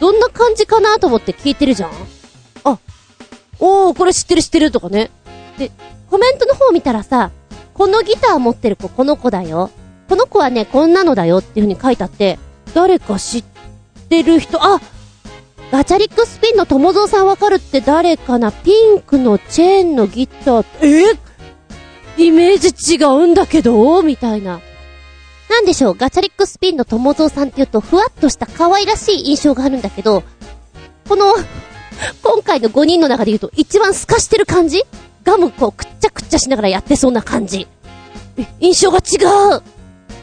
[0.01, 1.91] どんな感じかなと思って聞いてるじゃん
[2.65, 2.79] あ、
[3.61, 5.11] おー、これ知ってる知ってるとかね。
[5.57, 5.71] で、
[6.11, 7.31] コメントの方見たらさ、
[7.75, 9.71] このギター持ってる子この子だよ。
[10.09, 12.39] この子はね、こんなのだよっていう風に書いてあって、
[12.79, 13.45] 誰か知っ
[14.09, 14.81] てる人、あ
[15.73, 18.53] ガチャリックスピンの友蔵さんわかるって誰かな？
[18.53, 21.19] ピンクのチェーンのギター、え？
[22.25, 24.01] イメージ違うんだけど？
[24.05, 24.61] みたいな。
[25.51, 30.23] なんでしょう、ガチャリックスピンの友蔵さんって言うと、ふわっとした可愛らしい印象があるんだけど、
[31.09, 31.35] この、
[32.23, 34.85] 今回の5人の中で言うと、一番透かしてる感じ？
[35.25, 37.67] ガムこう、くっちゃくっちゃしながらやってそうな感じ。
[38.61, 39.17] 印象が違
[39.57, 39.63] う。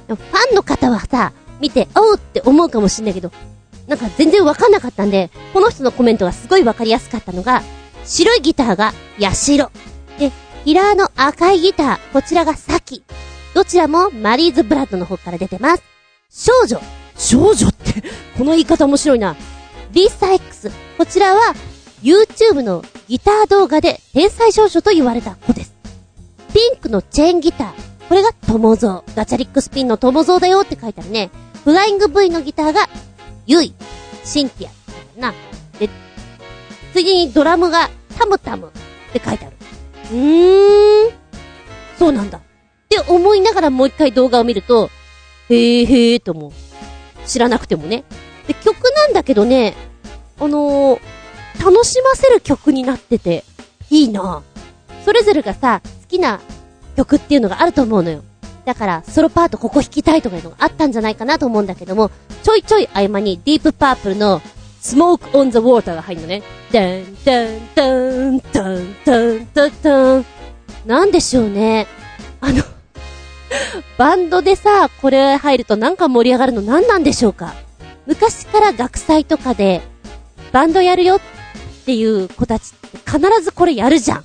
[0.08, 3.32] ファンの方はさ、見て、おうって思うかもしんないけど、
[3.88, 7.64] なんか全然わかんなかったんで、この人のコメントがすごいわかりやすかったのが、
[8.06, 9.72] 白いギターがヤシロ。
[10.20, 10.32] で、
[10.64, 13.04] ヒラーの赤いギター、こちらがサキ。
[13.54, 15.84] どちらもマリーズブラッドの方から出てます。
[16.30, 16.82] 少女。
[17.18, 18.04] 少女って、
[18.38, 19.36] この言い方面白いな。
[19.94, 20.72] リサ X。
[20.98, 21.54] こちらは、
[22.04, 25.74] YouTube のギター動画で天才少女と言われた子です。
[26.54, 27.74] ピンクのチェーンギター。
[28.08, 29.04] これが友蔵。
[29.16, 31.30] ガチャリックスピンの友蔵だよって書いてあるね。
[31.66, 32.88] フライング V のギターが、
[33.48, 33.74] ユイ、
[34.24, 34.70] シンティ
[35.18, 35.20] ア。
[35.20, 35.34] な。
[35.80, 35.90] で、
[36.94, 37.90] 次にドラムが、
[38.20, 39.56] タムタムって書いてある。
[40.12, 41.14] うーん。
[41.98, 42.38] そうなんだ。
[42.38, 42.42] っ
[42.88, 44.92] て思いながらもう一回動画を見ると、
[45.50, 46.54] へーへーとも、
[47.26, 48.04] 知らなくてもね。
[48.48, 49.74] で、曲なんだけどね、
[50.40, 51.00] あのー、
[51.66, 53.44] 楽しませる曲になってて、
[53.90, 54.44] いいな
[55.04, 56.42] それぞれがさ、好きな
[56.96, 58.24] 曲っていうのがあると思うのよ。
[58.66, 62.12] だから、ソロパートここ弾きたいとかいうのがあったんじゃないかなと思うんだけども、
[62.44, 64.42] ちょいちょい合間にディープパープルの
[64.82, 66.44] Smoke on the Water が入るのね。
[66.72, 70.26] ダン、ダン、ダン、ダン、ダン、ダン、ダン。
[70.86, 71.88] なんでしょうね。
[72.42, 72.64] あの
[73.98, 77.54] バンドでさ、これ入るとなんか盛り上がるの何なんでしょうか
[78.06, 79.82] 昔から学祭とかで、
[80.52, 81.20] バンドやるよっ
[81.86, 84.24] ていう子たちって必ずこれやるじゃん。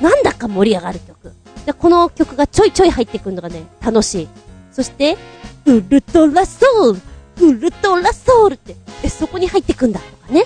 [0.00, 1.34] なんだか盛り上がる曲。
[1.66, 4.28] で、この曲がちょいちょい入ってくるのがね、楽しい。
[4.72, 5.16] そして、
[5.64, 7.00] ウルトラソウル
[7.48, 10.44] ウルトラソウルって、え、そこに入ってくんだとかね。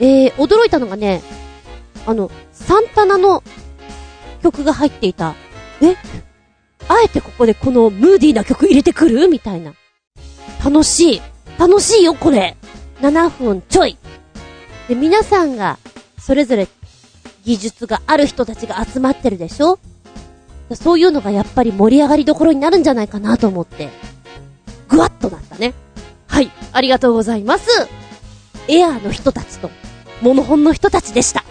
[0.00, 1.22] えー、驚いたのがね、
[2.06, 3.42] あの、サンタナの
[4.42, 5.34] 曲が入っていた。
[5.82, 5.96] え
[6.88, 9.74] あえてここでこのムーディーな曲入れてくるみたいな。
[10.64, 11.22] 楽しい。
[11.58, 12.56] 楽しいよ、これ。
[13.00, 13.96] 7分ちょい。
[14.88, 15.78] で、皆さんが、
[16.18, 16.66] それぞれ、
[17.44, 19.78] 技術がある人たちが集まってるでしょ？
[20.76, 23.88] そういうのがやっぱり盛り上がりどころになるんじゃないかなと思って、
[24.88, 25.74] ぐわっとなったね。
[26.26, 27.88] はい、ありがとうございます。
[28.68, 29.70] エアーの人たちと、
[30.22, 31.44] モノホンの人たちでした。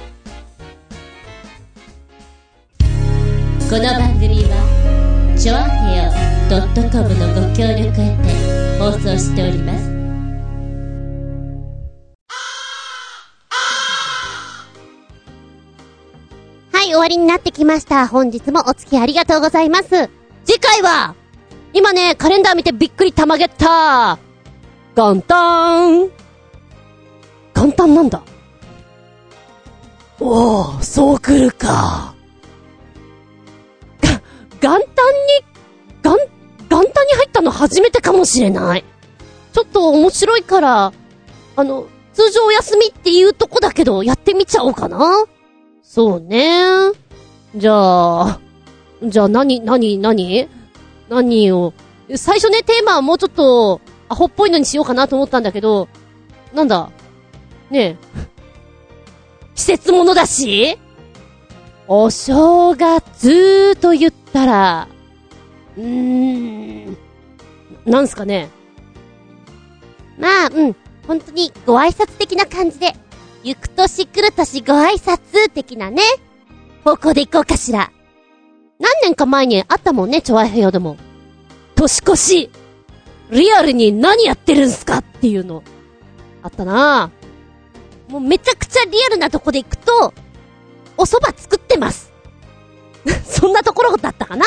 [3.69, 6.11] この番組は、ちょあへよ
[6.89, 9.98] .com のご協力へて放送しております。
[16.89, 18.07] 終わりになってきました。
[18.07, 20.09] 本日もお付き合いありがとうございます。
[20.45, 21.15] 次回は、
[21.73, 24.17] 今ね、カレンダー見てびっくりたまげった
[24.95, 26.09] 元旦
[27.55, 28.21] 元旦なんだ。
[30.19, 32.15] おお、そう来るか。
[34.01, 34.21] が、
[34.59, 34.81] 元旦に、
[36.03, 36.17] 元、
[36.69, 38.83] 元旦に入ったの初めてかもしれない。
[39.53, 40.93] ちょっと面白いから、
[41.55, 45.25] あの、通常お休みっていうとこだけど、やってみちゃおうかな。
[45.91, 46.91] そうね。
[47.55, 48.39] じゃあ、
[49.01, 50.47] じゃあ何、何、何？
[51.09, 51.73] 何を、
[52.15, 55.87] 最初ね、テーマはもうちょっと、アホっぽいのにしようかなと思ったんだけど、
[56.53, 56.91] なんだ、
[57.71, 57.97] ねえ、
[59.55, 60.77] 季節ものだし？
[61.87, 64.87] お正月と言ったら、
[65.75, 66.97] うーん、
[67.87, 68.49] なんすかね。
[70.19, 70.75] まあ、うん、
[71.07, 72.93] 本当にご挨拶的な感じで、
[73.43, 76.01] 行く年来る年ご挨拶的なね、
[76.83, 77.91] 方向で行こうかしら。
[78.79, 80.97] 何年か前にあったもんね、チョアヘヨでも。
[81.75, 82.49] 年越し、
[83.31, 85.63] リアルに何やってるんすかっていうの。
[86.41, 88.11] あったなぁ。
[88.11, 90.13] もうめちゃくちゃリアルなとこで行くと、
[90.97, 92.11] お蕎麦作ってます。
[93.23, 94.45] そんなところだったかな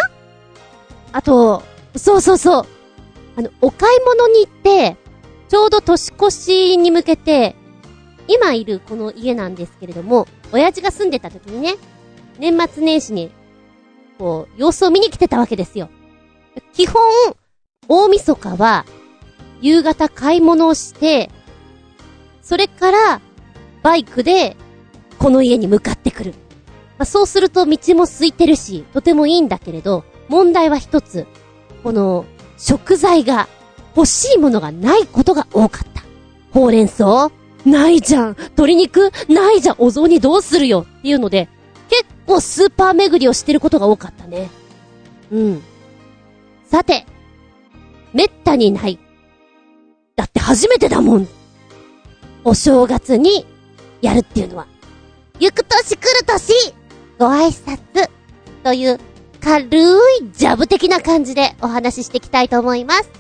[1.12, 1.62] あと、
[1.96, 2.66] そうそうそう。
[3.36, 4.96] あの、お買い物に行って、
[5.48, 7.56] ちょうど年越しに向けて、
[8.28, 11.74] 今いるこの家なんですけれども、親父が住んでた時にね、
[12.38, 13.30] 年末年始に、
[14.18, 15.88] こう、様子を見に来てたわけですよ。
[16.72, 17.02] 基本、
[17.88, 18.86] 大晦日は、
[19.60, 21.30] 夕方買い物をして、
[22.42, 23.20] それから、
[23.82, 24.56] バイクで、
[25.18, 26.34] この家に向かってくる。
[26.98, 31.26] まあ、そうすると道も空いてるし、とてもいいんだけれど、問題は一つ。
[31.82, 32.24] この、
[32.58, 33.48] 食材が、
[33.94, 36.02] 欲しいものがないことが多かった。
[36.52, 37.30] ほうれん草
[37.64, 41.48] ないじゃん鶏肉ないじゃんお雑煮どうするよっていうので、
[41.88, 44.50] 結構スーパー巡りをしてることが多かったね。
[45.30, 45.62] うん。
[46.64, 47.06] さて、
[48.12, 48.98] めったにない。
[50.16, 51.28] だって初めてだもん。
[52.44, 53.46] お正月に
[54.00, 54.66] やるっていうのは。
[55.38, 56.52] 行く年来る年
[57.18, 58.08] ご挨拶
[58.62, 59.00] という
[59.40, 63.10] 軽いジャブ的な感じでお話ししていきたいと思います。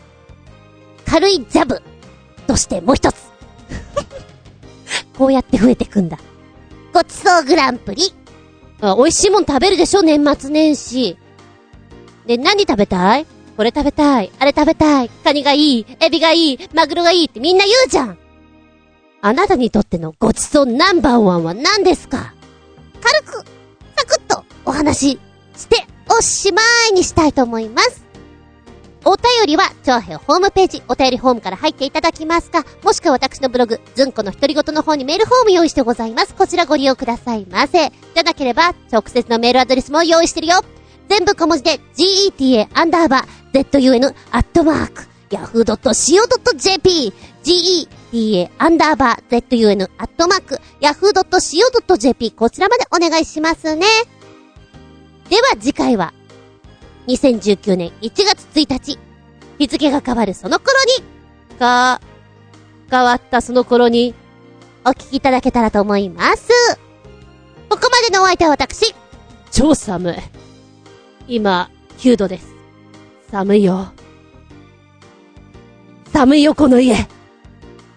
[1.06, 1.82] 軽いジャブ
[2.46, 3.32] としてもう一つ。
[5.16, 6.18] こうやって増えてくんだ。
[6.92, 8.14] ごちそうグランプリ。
[8.80, 11.16] あ、美味しいもん食べるでしょ、年末年始。
[12.26, 13.26] で、何食べたい？
[13.56, 14.32] これ食べたい。
[14.38, 15.08] あれ食べたい。
[15.08, 15.86] カニがいい。
[16.00, 16.58] エビがいい。
[16.74, 18.18] マグロがいいってみんな言うじゃん。
[19.20, 22.34] あなたにとってのごちそうナンバーワンは何ですか？
[23.00, 23.44] 軽く、
[23.96, 25.20] サクッとお話し
[25.56, 28.01] しておしまいにしたいと思います。
[29.04, 36.34] お便りは、長編ホームページ、お便りフォームから入っていただきますか、もしくは私のブログ、ずんこの独り言の方にメールフォーム用意してございます。
[36.34, 37.90] こちらご利用くださいませ。
[37.90, 40.62] じゃなければ、直接のメールアドレスも用意してるよ。
[41.08, 53.86] 全部小文字で、geta アンダーバー zun アットマーク yahoo.co.jp geta アンダーバー zun アットマーク yahoo.co.jp こちらまでお願いしますね。
[55.28, 56.12] では次回は、
[57.06, 58.98] 2019年1月1日、
[59.58, 62.00] 日付が変わるその頃に、か、
[62.90, 64.14] 変わったその頃に、
[64.84, 66.48] お聞きいただけたらと思います。
[67.68, 68.94] ここまでのお相手は私。
[69.50, 70.14] 超寒い。
[71.28, 72.54] 今、9度です。
[73.30, 73.92] 寒いよ。
[76.12, 77.08] 寒いよ、この家。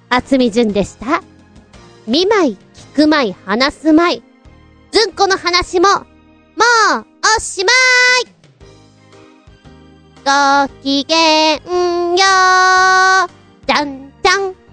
[0.09, 1.21] 厚み純でした。
[2.07, 2.57] 見舞い、
[2.93, 4.23] 聞く舞い、話す舞い。
[4.91, 6.05] ずんこの話も、もう、
[7.37, 7.71] おしま
[8.29, 8.34] い
[10.25, 10.31] ご
[10.81, 13.29] きげんよう。
[13.67, 14.64] じゃんじゃん。